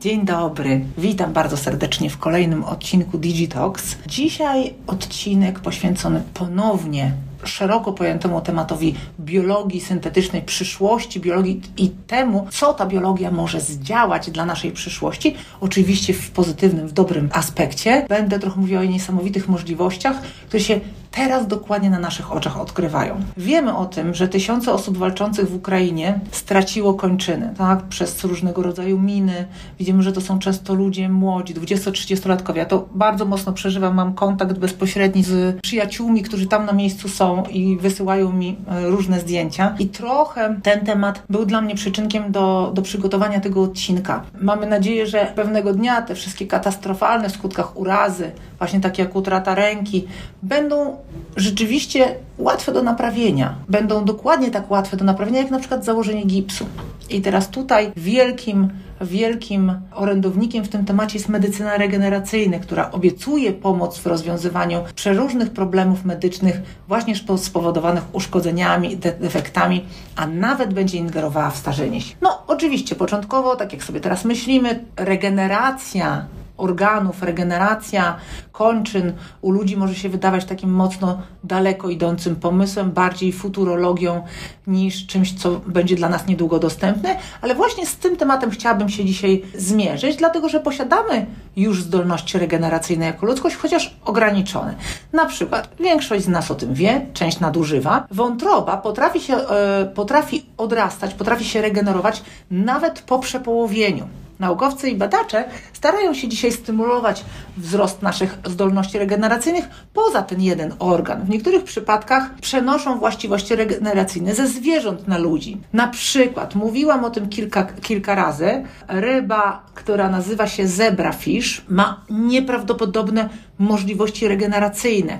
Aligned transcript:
Dzień 0.00 0.24
dobry, 0.24 0.84
witam 0.98 1.32
bardzo 1.32 1.56
serdecznie 1.56 2.10
w 2.10 2.18
kolejnym 2.18 2.64
odcinku 2.64 3.18
Digitox. 3.18 3.96
Dzisiaj 4.06 4.74
odcinek 4.86 5.60
poświęcony 5.60 6.22
ponownie 6.34 7.12
szeroko 7.44 7.92
pojętemu 7.92 8.40
tematowi 8.40 8.94
biologii 9.20 9.80
syntetycznej, 9.80 10.42
przyszłości 10.42 11.20
biologii 11.20 11.60
i 11.76 11.90
temu, 11.90 12.46
co 12.50 12.74
ta 12.74 12.86
biologia 12.86 13.30
może 13.30 13.60
zdziałać 13.60 14.30
dla 14.30 14.46
naszej 14.46 14.72
przyszłości. 14.72 15.34
Oczywiście 15.60 16.14
w 16.14 16.30
pozytywnym, 16.30 16.88
w 16.88 16.92
dobrym 16.92 17.28
aspekcie. 17.32 18.06
Będę 18.08 18.38
trochę 18.38 18.60
mówiła 18.60 18.80
o 18.80 18.84
niesamowitych 18.84 19.48
możliwościach, 19.48 20.22
które 20.22 20.62
się 20.62 20.80
teraz 21.10 21.46
dokładnie 21.46 21.90
na 21.90 21.98
naszych 21.98 22.32
oczach 22.32 22.60
odkrywają. 22.60 23.20
Wiemy 23.36 23.76
o 23.76 23.86
tym, 23.86 24.14
że 24.14 24.28
tysiące 24.28 24.72
osób 24.72 24.98
walczących 24.98 25.50
w 25.50 25.54
Ukrainie 25.54 26.20
straciło 26.30 26.94
kończyny, 26.94 27.54
tak, 27.58 27.82
przez 27.82 28.24
różnego 28.24 28.62
rodzaju 28.62 28.98
miny. 28.98 29.46
Widzimy, 29.78 30.02
że 30.02 30.12
to 30.12 30.20
są 30.20 30.38
często 30.38 30.74
ludzie 30.74 31.08
młodzi, 31.08 31.54
20-30-latkowie. 31.54 32.56
Ja 32.56 32.64
to 32.64 32.88
bardzo 32.94 33.24
mocno 33.24 33.52
przeżywam, 33.52 33.94
mam 33.94 34.14
kontakt 34.14 34.58
bezpośredni 34.58 35.24
z 35.24 35.60
przyjaciółmi, 35.60 36.22
którzy 36.22 36.46
tam 36.46 36.66
na 36.66 36.72
miejscu 36.72 37.08
są 37.08 37.42
i 37.50 37.76
wysyłają 37.76 38.32
mi 38.32 38.56
e, 38.68 38.86
różne 38.86 39.20
zdjęcia. 39.20 39.74
I 39.78 39.88
trochę 39.88 40.60
ten 40.62 40.86
temat 40.86 41.22
był 41.30 41.46
dla 41.46 41.60
mnie 41.60 41.74
przyczynkiem 41.74 42.32
do, 42.32 42.70
do 42.74 42.82
przygotowania 42.82 43.40
tego 43.40 43.62
odcinka. 43.62 44.22
Mamy 44.40 44.66
nadzieję, 44.66 45.06
że 45.06 45.32
pewnego 45.34 45.72
dnia 45.72 46.02
te 46.02 46.14
wszystkie 46.14 46.46
katastrofalne 46.46 47.28
w 47.28 47.32
skutkach 47.32 47.76
urazy, 47.76 48.32
właśnie 48.58 48.80
takie 48.80 49.02
jak 49.02 49.16
utrata 49.16 49.54
ręki, 49.54 50.06
będą 50.42 50.96
rzeczywiście 51.36 52.14
łatwe 52.38 52.72
do 52.72 52.82
naprawienia. 52.82 53.54
Będą 53.68 54.04
dokładnie 54.04 54.50
tak 54.50 54.70
łatwe 54.70 54.96
do 54.96 55.04
naprawienia, 55.04 55.38
jak 55.38 55.50
na 55.50 55.58
przykład 55.58 55.84
założenie 55.84 56.24
gipsu. 56.24 56.66
I 57.10 57.20
teraz 57.20 57.48
tutaj 57.48 57.92
wielkim 57.96 58.70
wielkim 59.00 59.80
orędownikiem 59.94 60.64
w 60.64 60.68
tym 60.68 60.84
temacie 60.84 61.18
jest 61.18 61.28
medycyna 61.28 61.76
regeneracyjna, 61.76 62.58
która 62.58 62.90
obiecuje 62.90 63.52
pomoc 63.52 63.98
w 63.98 64.06
rozwiązywaniu 64.06 64.84
przeróżnych 64.94 65.50
problemów 65.50 66.04
medycznych, 66.04 66.60
właśnie 66.88 67.14
spowodowanych 67.36 68.04
uszkodzeniami, 68.12 68.96
defektami, 68.96 69.84
a 70.16 70.26
nawet 70.26 70.74
będzie 70.74 70.98
ingerowała 70.98 71.50
w 71.50 71.56
starzenie 71.56 72.00
się. 72.00 72.14
No, 72.20 72.42
oczywiście, 72.46 72.94
początkowo, 72.94 73.56
tak 73.56 73.72
jak 73.72 73.84
sobie 73.84 74.00
teraz 74.00 74.24
myślimy, 74.24 74.84
regeneracja 74.96 76.26
organów, 76.60 77.22
regeneracja 77.22 78.16
kończyn 78.52 79.12
u 79.40 79.50
ludzi 79.50 79.76
może 79.76 79.94
się 79.94 80.08
wydawać 80.08 80.44
takim 80.44 80.70
mocno 80.70 81.22
daleko 81.44 81.88
idącym 81.88 82.36
pomysłem, 82.36 82.90
bardziej 82.90 83.32
futurologią 83.32 84.22
niż 84.66 85.06
czymś, 85.06 85.34
co 85.34 85.60
będzie 85.66 85.96
dla 85.96 86.08
nas 86.08 86.26
niedługo 86.26 86.58
dostępne, 86.58 87.16
ale 87.40 87.54
właśnie 87.54 87.86
z 87.86 87.96
tym 87.96 88.16
tematem 88.16 88.50
chciałabym 88.50 88.88
się 88.88 89.04
dzisiaj 89.04 89.42
zmierzyć, 89.54 90.16
dlatego 90.16 90.48
że 90.48 90.60
posiadamy 90.60 91.26
już 91.56 91.82
zdolności 91.82 92.38
regeneracyjne 92.38 93.06
jako 93.06 93.26
ludzkość, 93.26 93.56
chociaż 93.56 93.96
ograniczone. 94.04 94.74
Na 95.12 95.26
przykład 95.26 95.68
większość 95.80 96.24
z 96.24 96.28
nas 96.28 96.50
o 96.50 96.54
tym 96.54 96.74
wie, 96.74 97.06
część 97.12 97.40
nadużywa. 97.40 98.06
Wątroba 98.10 98.76
potrafi 98.76 99.20
się, 99.20 99.36
e, 99.36 99.92
potrafi 99.94 100.46
odrastać, 100.56 101.14
potrafi 101.14 101.44
się 101.44 101.62
regenerować 101.62 102.22
nawet 102.50 103.02
po 103.02 103.18
przepołowieniu. 103.18 104.08
Naukowcy 104.40 104.90
i 104.90 104.96
badacze 104.96 105.44
starają 105.72 106.14
się 106.14 106.28
dzisiaj 106.28 106.52
stymulować 106.52 107.24
wzrost 107.56 108.02
naszych 108.02 108.38
zdolności 108.44 108.98
regeneracyjnych 108.98 109.64
poza 109.94 110.22
ten 110.22 110.40
jeden 110.40 110.74
organ. 110.78 111.24
W 111.24 111.28
niektórych 111.28 111.64
przypadkach 111.64 112.34
przenoszą 112.40 112.98
właściwości 112.98 113.56
regeneracyjne 113.56 114.34
ze 114.34 114.46
zwierząt 114.46 115.08
na 115.08 115.18
ludzi. 115.18 115.60
Na 115.72 115.88
przykład, 115.88 116.54
mówiłam 116.54 117.04
o 117.04 117.10
tym 117.10 117.28
kilka, 117.28 117.64
kilka 117.64 118.14
razy, 118.14 118.64
ryba, 118.88 119.62
która 119.74 120.08
nazywa 120.08 120.46
się 120.46 120.68
zebrafish, 120.68 121.64
ma 121.68 122.04
nieprawdopodobne 122.10 123.28
możliwości 123.60 124.28
regeneracyjne. 124.28 125.18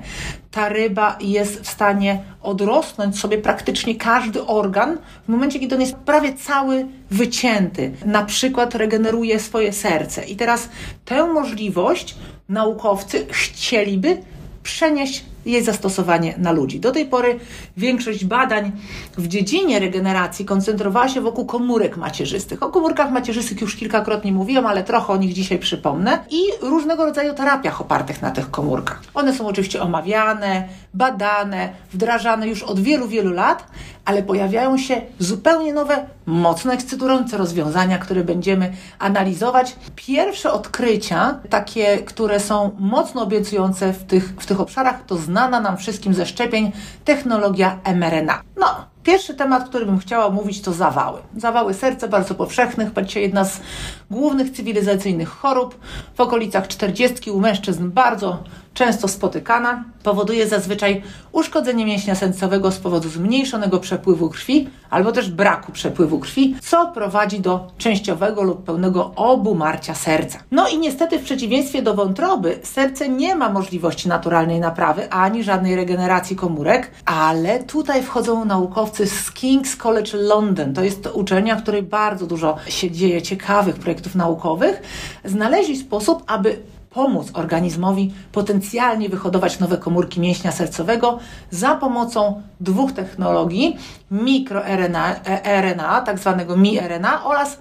Ta 0.51 0.69
ryba 0.69 1.19
jest 1.21 1.61
w 1.61 1.69
stanie 1.69 2.23
odrosnąć 2.43 3.19
sobie 3.19 3.39
praktycznie 3.39 3.95
każdy 3.95 4.47
organ 4.47 4.99
w 5.25 5.29
momencie, 5.29 5.59
kiedy 5.59 5.75
on 5.75 5.81
jest 5.81 5.95
prawie 5.95 6.35
cały 6.35 6.87
wycięty. 7.11 7.93
Na 8.05 8.25
przykład 8.25 8.75
regeneruje 8.75 9.41
swoje 9.41 9.73
serce. 9.73 10.25
I 10.25 10.37
teraz 10.37 10.69
tę 11.05 11.27
możliwość 11.27 12.17
naukowcy 12.49 13.27
chcieliby 13.31 14.23
przenieść 14.63 15.25
jej 15.47 15.65
zastosowanie 15.65 16.35
na 16.39 16.53
ludzi. 16.53 16.81
Do 16.81 16.93
tej 16.93 17.07
pory 17.07 17.39
większość 17.77 18.25
badań 18.25 18.73
w 19.19 19.29
dziedzinie 19.29 19.79
regeneracji 19.79 20.45
koncentrowała 20.45 21.09
się 21.09 21.21
wokół 21.21 21.47
komórek 21.47 21.97
macierzystych. 21.97 22.63
O 22.63 22.69
komórkach 22.69 23.11
macierzystych 23.11 23.61
już 23.61 23.77
kilkakrotnie 23.77 24.33
mówiłam, 24.33 24.67
ale 24.67 24.85
trochę 24.85 25.13
o 25.13 25.17
nich 25.17 25.33
dzisiaj 25.33 25.59
przypomnę. 25.59 26.19
I 26.31 26.41
różnego 26.63 27.05
rodzaju 27.05 27.35
terapiach 27.35 27.81
opartych 27.81 28.23
na 28.23 28.31
tych 28.31 28.51
komórkach. 28.51 29.03
One 29.15 29.35
są 29.35 29.47
oczywiście 29.47 29.83
omawiane, 29.83 30.69
badane, 30.95 31.69
wdrażane 31.93 32.49
już 32.49 32.63
od 32.63 32.81
wielu, 32.81 33.09
wielu 33.09 33.33
lat, 33.33 33.67
ale 34.05 34.23
pojawiają 34.23 34.79
się 34.79 35.03
zupełnie 35.19 35.73
nowe, 35.73 36.07
mocno 36.27 36.73
ekscytujące 36.73 37.37
rozwiązania, 37.37 37.99
które 37.99 38.25
będziemy 38.25 38.73
analizować. 38.99 39.77
Pierwsze 39.97 40.53
odkrycia, 40.53 41.41
takie, 41.51 41.99
które 41.99 42.41
są 42.41 42.71
mocno 42.79 43.23
obiecujące 43.23 43.93
w 43.93 44.05
tych, 44.05 44.35
w 44.39 44.47
tych 44.47 44.61
obszarach, 44.61 45.05
to 45.07 45.17
znana 45.31 45.61
nam 45.61 45.77
wszystkim 45.77 46.15
ze 46.15 46.27
szczepień 46.27 46.73
technologia 47.05 47.81
mRNA. 47.85 48.43
No, 48.57 48.91
Pierwszy 49.03 49.35
temat, 49.35 49.69
który 49.69 49.87
bym 49.87 49.99
chciała 49.99 50.31
mówić, 50.31 50.63
to 50.63 50.73
zawały. 50.73 51.21
Zawały 51.37 51.75
serca, 51.75 52.09
bardzo 52.09 52.35
powszechnych, 52.35 52.93
dzisiaj 53.05 53.23
jedna 53.23 53.45
z 53.45 53.61
głównych 54.11 54.51
cywilizacyjnych 54.51 55.29
chorób. 55.29 55.79
W 56.15 56.21
okolicach 56.21 56.69
40 56.69 57.31
u 57.31 57.41
mężczyzn 57.41 57.91
bardzo 57.91 58.39
często 58.75 59.09
spotykana, 59.09 59.85
powoduje 60.03 60.49
zazwyczaj 60.49 61.03
uszkodzenie 61.33 61.87
mięśnia 61.87 62.15
sercowego 62.15 62.71
z 62.71 62.79
powodu 62.79 63.09
zmniejszonego 63.09 63.81
przepływu 63.81 64.31
krwi 64.31 64.69
albo 64.91 65.13
też 65.13 65.31
braku 65.31 65.73
przepływu 65.73 66.19
krwi, 66.19 66.57
co 66.63 66.87
prowadzi 66.87 67.41
do 67.41 67.67
częściowego 67.79 68.43
lub 68.43 68.65
pełnego 68.65 69.13
obumarcia 69.17 69.95
serca. 69.95 70.39
No 70.51 70.69
i 70.69 70.79
niestety 70.79 71.19
w 71.19 71.25
przeciwieństwie 71.25 71.83
do 71.83 71.95
wątroby, 71.95 72.59
serce 72.63 73.09
nie 73.09 73.35
ma 73.35 73.51
możliwości 73.51 74.09
naturalnej 74.09 74.61
naprawy 74.61 75.13
ani 75.13 75.45
żadnej 75.45 75.77
regeneracji 75.77 76.37
komórek, 76.37 76.91
ale 77.05 77.65
tutaj 77.65 78.03
wchodzą 78.03 78.45
naukowcy 78.45 79.07
z 79.07 79.31
King's 79.31 79.77
College 79.77 80.11
London. 80.15 80.75
To 80.75 80.83
jest 80.83 81.09
uczelnia, 81.13 81.57
w 81.57 81.63
której 81.63 81.83
bardzo 81.83 82.27
dużo 82.27 82.57
się 82.69 82.91
dzieje 82.91 83.23
ciekawych 83.23 83.77
projektów 83.77 84.00
naukowych. 84.15 84.83
Znaleźli 85.25 85.77
sposób, 85.77 86.23
aby 86.27 86.63
pomóc 86.91 87.31
organizmowi 87.33 88.15
potencjalnie 88.33 89.09
wyhodować 89.09 89.61
nowe 89.61 89.79
komórki 89.79 90.21
mięśnia 90.21 90.53
sercowego 90.53 91.19
za 91.51 91.75
pomocą 91.75 92.43
dwóch 92.61 92.93
technologii 92.93 93.77
mikroRNA, 94.11 95.15
RNA, 95.45 96.01
tak 96.01 96.19
zwanego 96.19 96.57
miRNA 96.57 97.25
oraz 97.25 97.59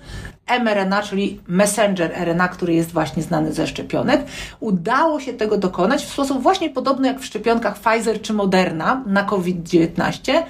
mRNA, 0.60 1.02
czyli 1.02 1.42
messenger 1.48 2.12
RNA, 2.26 2.48
który 2.48 2.74
jest 2.74 2.92
właśnie 2.92 3.24
znany 3.24 3.54
ze 3.54 3.68
szczepionek. 3.68 4.26
Udało 4.60 5.20
się 5.20 5.34
tego 5.34 5.58
dokonać 5.58 6.06
w 6.06 6.14
sposób 6.14 6.42
właśnie 6.42 6.70
podobny 6.70 7.08
jak 7.08 7.20
w 7.20 7.26
szczepionkach 7.26 7.80
Pfizer 7.80 8.22
czy 8.22 8.34
Moderna 8.34 9.04
na 9.06 9.24
COVID-19. 9.24 10.44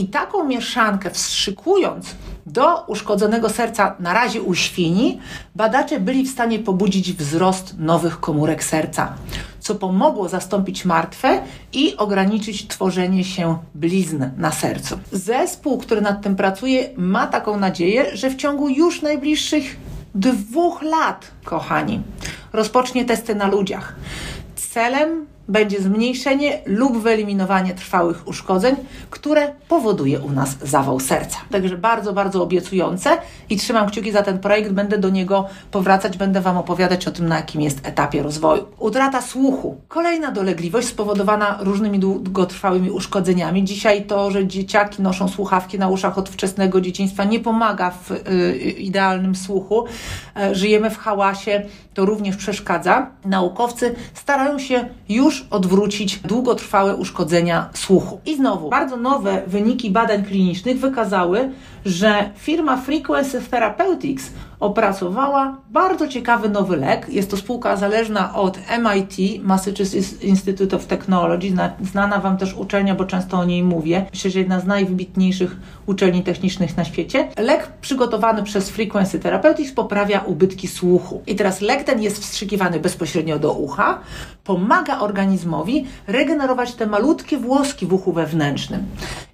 I 0.00 0.08
taką 0.08 0.44
mieszankę 0.44 1.10
wstrzykując 1.10 2.14
do 2.46 2.84
uszkodzonego 2.86 3.48
serca 3.48 3.96
na 3.98 4.12
razie 4.12 4.42
u 4.42 4.54
świni, 4.54 5.20
badacze 5.54 6.00
byli 6.00 6.24
w 6.24 6.30
stanie 6.30 6.58
pobudzić 6.58 7.12
wzrost 7.12 7.74
nowych 7.78 8.20
komórek 8.20 8.64
serca, 8.64 9.14
co 9.58 9.74
pomogło 9.74 10.28
zastąpić 10.28 10.84
martwe 10.84 11.42
i 11.72 11.96
ograniczyć 11.96 12.66
tworzenie 12.66 13.24
się 13.24 13.58
blizn 13.74 14.24
na 14.36 14.52
sercu. 14.52 14.98
Zespół, 15.12 15.78
który 15.78 16.00
nad 16.00 16.22
tym 16.22 16.36
pracuje, 16.36 16.88
ma 16.96 17.26
taką 17.26 17.56
nadzieję, 17.56 18.16
że 18.16 18.30
w 18.30 18.36
ciągu 18.36 18.68
już 18.68 19.02
najbliższych 19.02 19.76
dwóch 20.14 20.82
lat, 20.82 21.30
kochani, 21.44 22.02
rozpocznie 22.52 23.04
testy 23.04 23.34
na 23.34 23.46
ludziach. 23.46 23.94
Celem 24.56 25.26
będzie 25.50 25.82
zmniejszenie 25.82 26.58
lub 26.66 27.02
wyeliminowanie 27.02 27.74
trwałych 27.74 28.28
uszkodzeń, 28.28 28.76
które 29.10 29.52
powoduje 29.68 30.20
u 30.20 30.30
nas 30.30 30.56
zawał 30.62 31.00
serca. 31.00 31.38
Także 31.50 31.78
bardzo, 31.78 32.12
bardzo 32.12 32.42
obiecujące 32.42 33.18
i 33.50 33.56
trzymam 33.56 33.88
kciuki 33.88 34.12
za 34.12 34.22
ten 34.22 34.38
projekt. 34.38 34.72
Będę 34.72 34.98
do 34.98 35.08
niego 35.10 35.46
powracać, 35.70 36.16
będę 36.16 36.40
Wam 36.40 36.56
opowiadać 36.56 37.08
o 37.08 37.10
tym, 37.10 37.28
na 37.28 37.36
jakim 37.36 37.60
jest 37.60 37.86
etapie 37.86 38.22
rozwoju. 38.22 38.66
Utrata 38.78 39.22
słuchu. 39.22 39.80
Kolejna 39.88 40.30
dolegliwość 40.30 40.88
spowodowana 40.88 41.58
różnymi 41.60 41.98
długotrwałymi 41.98 42.90
uszkodzeniami. 42.90 43.64
Dzisiaj 43.64 44.04
to, 44.04 44.30
że 44.30 44.46
dzieciaki 44.46 45.02
noszą 45.02 45.28
słuchawki 45.28 45.78
na 45.78 45.88
uszach 45.88 46.18
od 46.18 46.28
wczesnego 46.28 46.80
dzieciństwa 46.80 47.24
nie 47.24 47.40
pomaga 47.40 47.90
w 47.90 48.10
y, 48.10 48.58
idealnym 48.78 49.34
słuchu. 49.34 49.84
Y, 50.50 50.54
żyjemy 50.54 50.90
w 50.90 50.98
hałasie, 50.98 51.62
to 51.94 52.04
również 52.06 52.36
przeszkadza. 52.36 53.10
Naukowcy 53.24 53.94
starają 54.14 54.58
się 54.58 54.88
już 55.08 55.39
odwrócić 55.50 56.16
długotrwałe 56.18 56.96
uszkodzenia 56.96 57.68
słuchu. 57.74 58.20
I 58.26 58.36
znowu, 58.36 58.70
bardzo 58.70 58.96
nowe 58.96 59.42
wyniki 59.46 59.90
badań 59.90 60.24
klinicznych 60.24 60.80
wykazały, 60.80 61.50
że 61.84 62.30
firma 62.36 62.76
Frequency 62.76 63.40
Therapeutics 63.50 64.30
opracowała 64.60 65.56
bardzo 65.70 66.08
ciekawy 66.08 66.48
nowy 66.48 66.76
lek. 66.76 67.06
Jest 67.08 67.30
to 67.30 67.36
spółka 67.36 67.76
zależna 67.76 68.34
od 68.34 68.58
MIT, 68.58 69.44
Massachusetts 69.44 70.22
Institute 70.22 70.76
of 70.76 70.86
Technology, 70.86 71.52
znana 71.82 72.18
Wam 72.18 72.36
też 72.36 72.54
uczelnia, 72.54 72.94
bo 72.94 73.04
często 73.04 73.38
o 73.38 73.44
niej 73.44 73.62
mówię. 73.62 74.06
Myślę, 74.10 74.30
że 74.30 74.38
jedna 74.38 74.60
z 74.60 74.66
najwybitniejszych 74.66 75.56
uczelni 75.86 76.22
technicznych 76.22 76.76
na 76.76 76.84
świecie. 76.84 77.28
Lek 77.38 77.68
przygotowany 77.80 78.42
przez 78.42 78.70
Frequency 78.70 79.20
Therapeutics 79.20 79.72
poprawia 79.72 80.20
ubytki 80.20 80.68
słuchu. 80.68 81.22
I 81.26 81.34
teraz 81.34 81.60
lek 81.60 81.84
ten 81.84 82.02
jest 82.02 82.22
wstrzykiwany 82.22 82.80
bezpośrednio 82.80 83.38
do 83.38 83.52
ucha, 83.52 83.98
pomaga 84.44 85.00
organizmowi 85.00 85.86
regenerować 86.06 86.74
te 86.74 86.86
malutkie 86.86 87.38
włoski 87.38 87.86
w 87.86 87.92
uchu 87.92 88.12
wewnętrznym. 88.12 88.86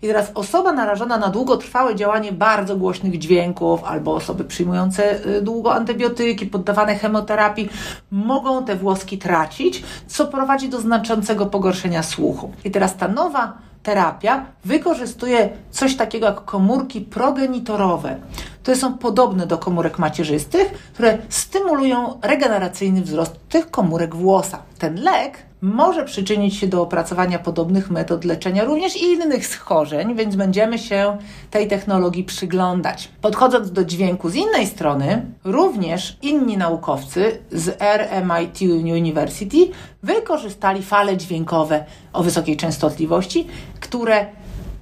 I 0.02 0.06
teraz 0.06 0.30
osoba 0.34 0.72
narażona 0.72 1.18
na 1.18 1.28
długotrwałe 1.28 1.94
działanie 1.94 2.32
bardzo 2.32 2.76
głośnych 2.76 3.18
dźwięków 3.18 3.84
albo 3.84 4.14
osoby 4.14 4.44
przyjmujące 4.44 5.15
długo 5.42 5.74
antybiotyki, 5.74 6.46
poddawane 6.46 6.94
chemoterapii, 6.94 7.68
mogą 8.10 8.64
te 8.64 8.76
włoski 8.76 9.18
tracić, 9.18 9.84
co 10.06 10.26
prowadzi 10.26 10.68
do 10.68 10.80
znaczącego 10.80 11.46
pogorszenia 11.46 12.02
słuchu. 12.02 12.52
I 12.64 12.70
teraz 12.70 12.96
ta 12.96 13.08
nowa 13.08 13.58
terapia 13.82 14.46
wykorzystuje 14.64 15.50
coś 15.70 15.96
takiego 15.96 16.26
jak 16.26 16.44
komórki 16.44 17.00
progenitorowe. 17.00 18.16
To 18.66 18.76
są 18.76 18.98
podobne 18.98 19.46
do 19.46 19.58
komórek 19.58 19.98
macierzystych, 19.98 20.90
które 20.94 21.18
stymulują 21.28 22.18
regeneracyjny 22.22 23.02
wzrost 23.02 23.48
tych 23.48 23.70
komórek 23.70 24.14
włosa. 24.14 24.62
Ten 24.78 25.02
lek 25.02 25.38
może 25.60 26.04
przyczynić 26.04 26.56
się 26.56 26.66
do 26.66 26.82
opracowania 26.82 27.38
podobnych 27.38 27.90
metod 27.90 28.24
leczenia 28.24 28.64
również 28.64 28.96
innych 28.96 29.46
schorzeń, 29.46 30.14
więc 30.14 30.36
będziemy 30.36 30.78
się 30.78 31.18
tej 31.50 31.68
technologii 31.68 32.24
przyglądać. 32.24 33.08
Podchodząc 33.20 33.72
do 33.72 33.84
dźwięku 33.84 34.30
z 34.30 34.34
innej 34.34 34.66
strony, 34.66 35.26
również 35.44 36.18
inni 36.22 36.56
naukowcy 36.56 37.38
z 37.52 37.82
RMIT 37.82 38.60
University 38.92 39.56
wykorzystali 40.02 40.82
fale 40.82 41.16
dźwiękowe 41.16 41.84
o 42.12 42.22
wysokiej 42.22 42.56
częstotliwości, 42.56 43.46
które 43.80 44.26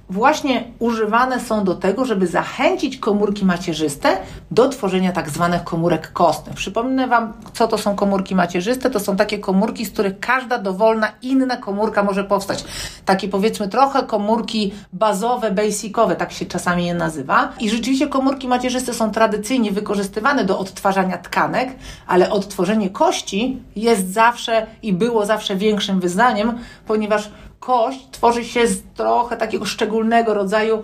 właśnie 0.09 0.63
używane 0.79 1.39
są 1.39 1.63
do 1.63 1.75
tego, 1.75 2.05
żeby 2.05 2.27
zachęcić 2.27 2.97
komórki 2.97 3.45
macierzyste 3.45 4.17
do 4.51 4.69
tworzenia 4.69 5.11
tak 5.11 5.29
zwanych 5.29 5.63
komórek 5.63 6.13
kostnych. 6.13 6.55
Przypomnę 6.55 7.07
Wam, 7.07 7.33
co 7.53 7.67
to 7.67 7.77
są 7.77 7.95
komórki 7.95 8.35
macierzyste. 8.35 8.89
To 8.89 8.99
są 8.99 9.15
takie 9.15 9.39
komórki, 9.39 9.85
z 9.85 9.91
których 9.91 10.19
każda 10.19 10.57
dowolna 10.57 11.11
inna 11.21 11.57
komórka 11.57 12.03
może 12.03 12.23
powstać. 12.23 12.65
Takie 13.05 13.27
powiedzmy 13.27 13.67
trochę 13.67 14.03
komórki 14.03 14.73
bazowe, 14.93 15.51
basicowe, 15.51 16.15
tak 16.15 16.31
się 16.31 16.45
czasami 16.45 16.85
je 16.85 16.93
nazywa. 16.93 17.53
I 17.59 17.69
rzeczywiście 17.69 18.07
komórki 18.07 18.47
macierzyste 18.47 18.93
są 18.93 19.11
tradycyjnie 19.11 19.71
wykorzystywane 19.71 20.45
do 20.45 20.59
odtwarzania 20.59 21.17
tkanek, 21.17 21.69
ale 22.07 22.31
odtworzenie 22.31 22.89
kości 22.89 23.61
jest 23.75 24.13
zawsze 24.13 24.67
i 24.83 24.93
było 24.93 25.25
zawsze 25.25 25.55
większym 25.55 25.99
wyzwaniem, 25.99 26.57
ponieważ 26.87 27.29
kość 27.59 28.07
tworzy 28.11 28.45
się 28.45 28.67
z 28.67 28.83
trochę 28.93 29.37
takiego 29.37 29.65
szczególnego 29.65 30.33
rodzaju 30.33 30.83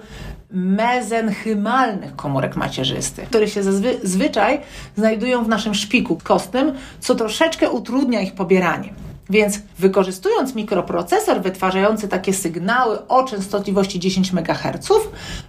mezenchymalnych 0.51 2.15
komórek 2.15 2.55
macierzystych, 2.55 3.29
które 3.29 3.47
się 3.47 3.63
zazwyczaj 3.63 4.61
znajdują 4.97 5.43
w 5.43 5.47
naszym 5.47 5.73
szpiku 5.75 6.17
kostnym, 6.23 6.73
co 6.99 7.15
troszeczkę 7.15 7.69
utrudnia 7.69 8.21
ich 8.21 8.33
pobieranie. 8.33 8.93
Więc 9.29 9.59
wykorzystując 9.79 10.55
mikroprocesor 10.55 11.41
wytwarzający 11.41 12.07
takie 12.07 12.33
sygnały 12.33 13.07
o 13.07 13.23
częstotliwości 13.23 13.99
10 13.99 14.33
MHz, 14.33 14.89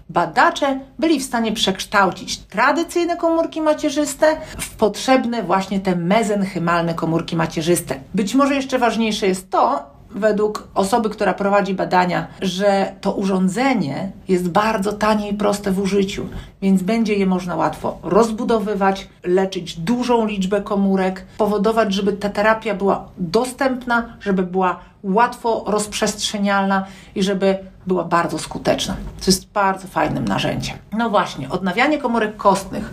badacze 0.09 0.81
byli 0.99 1.21
w 1.21 1.25
stanie 1.25 1.53
przekształcić 1.53 2.39
tradycyjne 2.39 3.17
komórki 3.17 3.61
macierzyste 3.61 4.37
w 4.59 4.77
potrzebne 4.77 5.43
właśnie 5.43 5.81
te 5.81 5.97
mezenchymalne 5.97 6.95
komórki 6.95 7.37
macierzyste. 7.37 8.01
Być 8.15 8.35
może 8.35 8.55
jeszcze 8.55 8.79
ważniejsze 8.79 9.27
jest 9.27 9.51
to, 9.51 9.92
według 10.15 10.69
osoby, 10.75 11.11
która 11.11 11.35
prowadzi 11.35 11.75
badania, 11.75 12.27
że 12.43 12.93
to 13.01 13.13
urządzenie 13.13 14.13
jest 14.29 14.49
bardzo 14.49 14.93
tanie 14.93 15.29
i 15.29 15.35
proste 15.35 15.73
w 15.73 15.79
użyciu, 15.79 16.27
więc 16.63 16.83
będzie 16.83 17.15
je 17.15 17.27
można 17.27 17.57
łatwo 17.57 17.99
rozbudowywać, 18.03 19.09
leczyć 19.25 19.81
dużą 19.81 20.27
liczbę 20.27 20.63
komórek, 20.63 21.27
powodować, 21.39 21.95
żeby 21.95 22.13
ta 22.13 22.29
terapia 22.29 22.75
była 22.75 23.09
dostępna, 23.19 24.17
żeby 24.21 24.43
była 24.43 24.81
łatwo 25.03 25.65
rozprzestrzenialna 25.67 26.85
i 27.15 27.23
żeby 27.23 27.59
była 27.87 28.05
bardzo 28.05 28.39
skuteczna. 28.39 28.97
To 29.21 29.27
jest 29.27 29.53
bardzo 29.53 29.89
fajnym 29.89 30.25
narzędziem. 30.25 30.77
No 30.93 31.11
właśnie, 31.11 31.51
odnawianie 31.51 31.99
komórek 31.99 32.37
kostnych 32.37 32.91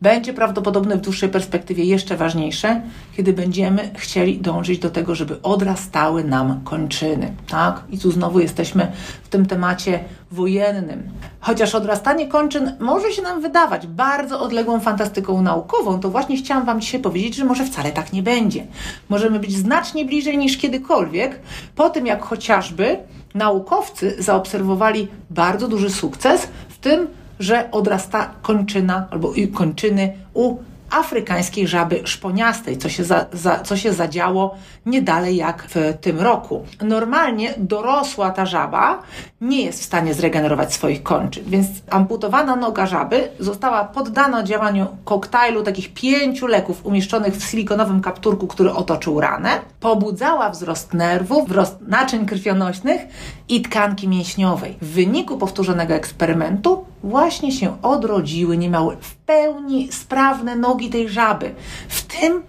będzie 0.00 0.32
prawdopodobnie 0.32 0.96
w 0.96 1.00
dłuższej 1.00 1.28
perspektywie 1.28 1.84
jeszcze 1.84 2.16
ważniejsze, 2.16 2.80
kiedy 3.16 3.32
będziemy 3.32 3.90
chcieli 3.94 4.38
dążyć 4.38 4.78
do 4.78 4.90
tego, 4.90 5.14
żeby 5.14 5.42
odrastały 5.42 6.24
nam 6.24 6.60
kończyny. 6.64 7.32
Tak? 7.48 7.84
I 7.90 7.98
tu 7.98 8.10
znowu 8.10 8.40
jesteśmy 8.40 8.92
w 9.24 9.28
tym 9.28 9.46
temacie 9.46 10.00
wojennym. 10.30 11.02
Chociaż 11.40 11.74
odrastanie 11.74 12.28
kończyn 12.28 12.72
może 12.80 13.12
się 13.12 13.22
nam 13.22 13.40
wydawać 13.40 13.86
bardzo 13.86 14.40
odległą 14.40 14.80
fantastyką 14.80 15.42
naukową, 15.42 16.00
to 16.00 16.10
właśnie 16.10 16.36
chciałam 16.36 16.66
Wam 16.66 16.80
dzisiaj 16.80 17.00
powiedzieć, 17.00 17.34
że 17.34 17.44
może 17.44 17.64
wcale 17.64 17.92
tak 17.92 18.12
nie 18.12 18.22
będzie. 18.22 18.66
Możemy 19.08 19.40
być 19.40 19.56
znacznie 19.56 20.04
bliżej 20.04 20.38
niż 20.38 20.58
kiedykolwiek 20.58 21.40
po 21.76 21.90
tym, 21.90 22.06
jak 22.06 22.22
chociażby 22.22 22.98
naukowcy 23.34 24.16
zaobserwowali 24.18 25.08
bardzo 25.30 25.68
duży 25.68 25.90
sukces 25.90 26.48
w 26.68 26.78
tym, 26.78 27.06
że 27.40 27.70
odrasta 27.70 28.30
kończyna 28.42 29.06
albo 29.10 29.32
kończyny 29.54 30.12
u 30.34 30.56
afrykańskiej 30.90 31.68
żaby 31.68 32.00
szponiastej, 32.04 32.78
co 32.78 32.88
się, 32.88 33.04
za, 33.04 33.26
za, 33.32 33.60
co 33.60 33.76
się 33.76 33.92
zadziało 33.92 34.54
nie 34.86 35.02
dalej 35.02 35.36
jak 35.36 35.66
w 35.68 35.94
tym 36.00 36.20
roku. 36.20 36.64
Normalnie 36.82 37.54
dorosła 37.58 38.30
ta 38.30 38.46
żaba 38.46 39.02
nie 39.40 39.64
jest 39.64 39.80
w 39.80 39.84
stanie 39.84 40.14
zregenerować 40.14 40.74
swoich 40.74 41.02
kończyn, 41.02 41.44
więc 41.46 41.66
amputowana 41.90 42.56
noga 42.56 42.86
żaby 42.86 43.28
została 43.40 43.84
poddana 43.84 44.42
działaniu 44.42 44.86
koktajlu 45.04 45.62
takich 45.62 45.94
pięciu 45.94 46.46
leków 46.46 46.86
umieszczonych 46.86 47.36
w 47.36 47.50
silikonowym 47.50 48.00
kapturku, 48.00 48.46
który 48.46 48.72
otoczył 48.72 49.20
ranę, 49.20 49.50
pobudzała 49.86 50.50
wzrost 50.50 50.94
nerwów, 50.94 51.48
wzrost 51.48 51.80
naczyń 51.80 52.26
krwionośnych 52.26 53.00
i 53.48 53.62
tkanki 53.62 54.08
mięśniowej. 54.08 54.76
W 54.82 54.86
wyniku 54.86 55.38
powtórzonego 55.38 55.94
eksperymentu 55.94 56.84
właśnie 57.02 57.52
się 57.52 57.82
odrodziły 57.82 58.56
niemal 58.56 58.96
w 59.00 59.14
pełni 59.14 59.92
sprawne 59.92 60.56
nogi 60.56 60.90
tej 60.90 61.08
żaby, 61.08 61.54
w 61.88 62.02
tym 62.02 62.42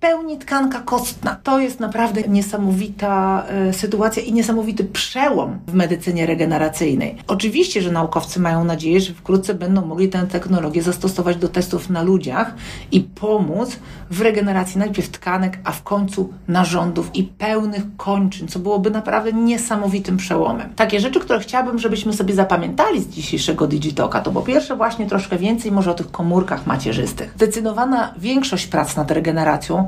pełni 0.00 0.38
tkanka 0.38 0.80
kostna. 0.80 1.36
To 1.42 1.58
jest 1.58 1.80
naprawdę 1.80 2.22
niesamowita 2.22 3.44
e, 3.48 3.72
sytuacja 3.72 4.22
i 4.22 4.32
niesamowity 4.32 4.84
przełom 4.84 5.58
w 5.66 5.74
medycynie 5.74 6.26
regeneracyjnej. 6.26 7.16
Oczywiście, 7.26 7.82
że 7.82 7.92
naukowcy 7.92 8.40
mają 8.40 8.64
nadzieję, 8.64 9.00
że 9.00 9.14
wkrótce 9.14 9.54
będą 9.54 9.86
mogli 9.86 10.08
tę 10.08 10.26
technologię 10.26 10.82
zastosować 10.82 11.36
do 11.36 11.48
testów 11.48 11.90
na 11.90 12.02
ludziach 12.02 12.54
i 12.92 13.00
pomóc 13.00 13.76
w 14.10 14.20
regeneracji 14.20 14.78
najpierw 14.78 15.08
tkanek, 15.08 15.58
a 15.64 15.72
w 15.72 15.82
końcu 15.82 16.32
narządów 16.48 17.10
i 17.14 17.24
pełnych 17.24 17.82
kończyn, 17.96 18.48
co 18.48 18.58
byłoby 18.58 18.90
naprawdę 18.90 19.32
niesamowitym 19.32 20.16
przełomem. 20.16 20.72
Takie 20.76 21.00
rzeczy, 21.00 21.20
które 21.20 21.40
chciałabym, 21.40 21.78
żebyśmy 21.78 22.12
sobie 22.12 22.34
zapamiętali 22.34 23.00
z 23.00 23.08
dzisiejszego 23.08 23.66
Digitoka, 23.66 24.20
to 24.20 24.30
po 24.30 24.42
pierwsze 24.42 24.76
właśnie 24.76 25.06
troszkę 25.06 25.36
więcej 25.36 25.72
może 25.72 25.90
o 25.90 25.94
tych 25.94 26.10
komórkach 26.10 26.66
macierzystych. 26.66 27.32
Zdecydowana 27.36 28.14
większość 28.18 28.66
prac 28.66 28.96
nad 28.96 29.10
regeneracją 29.10 29.87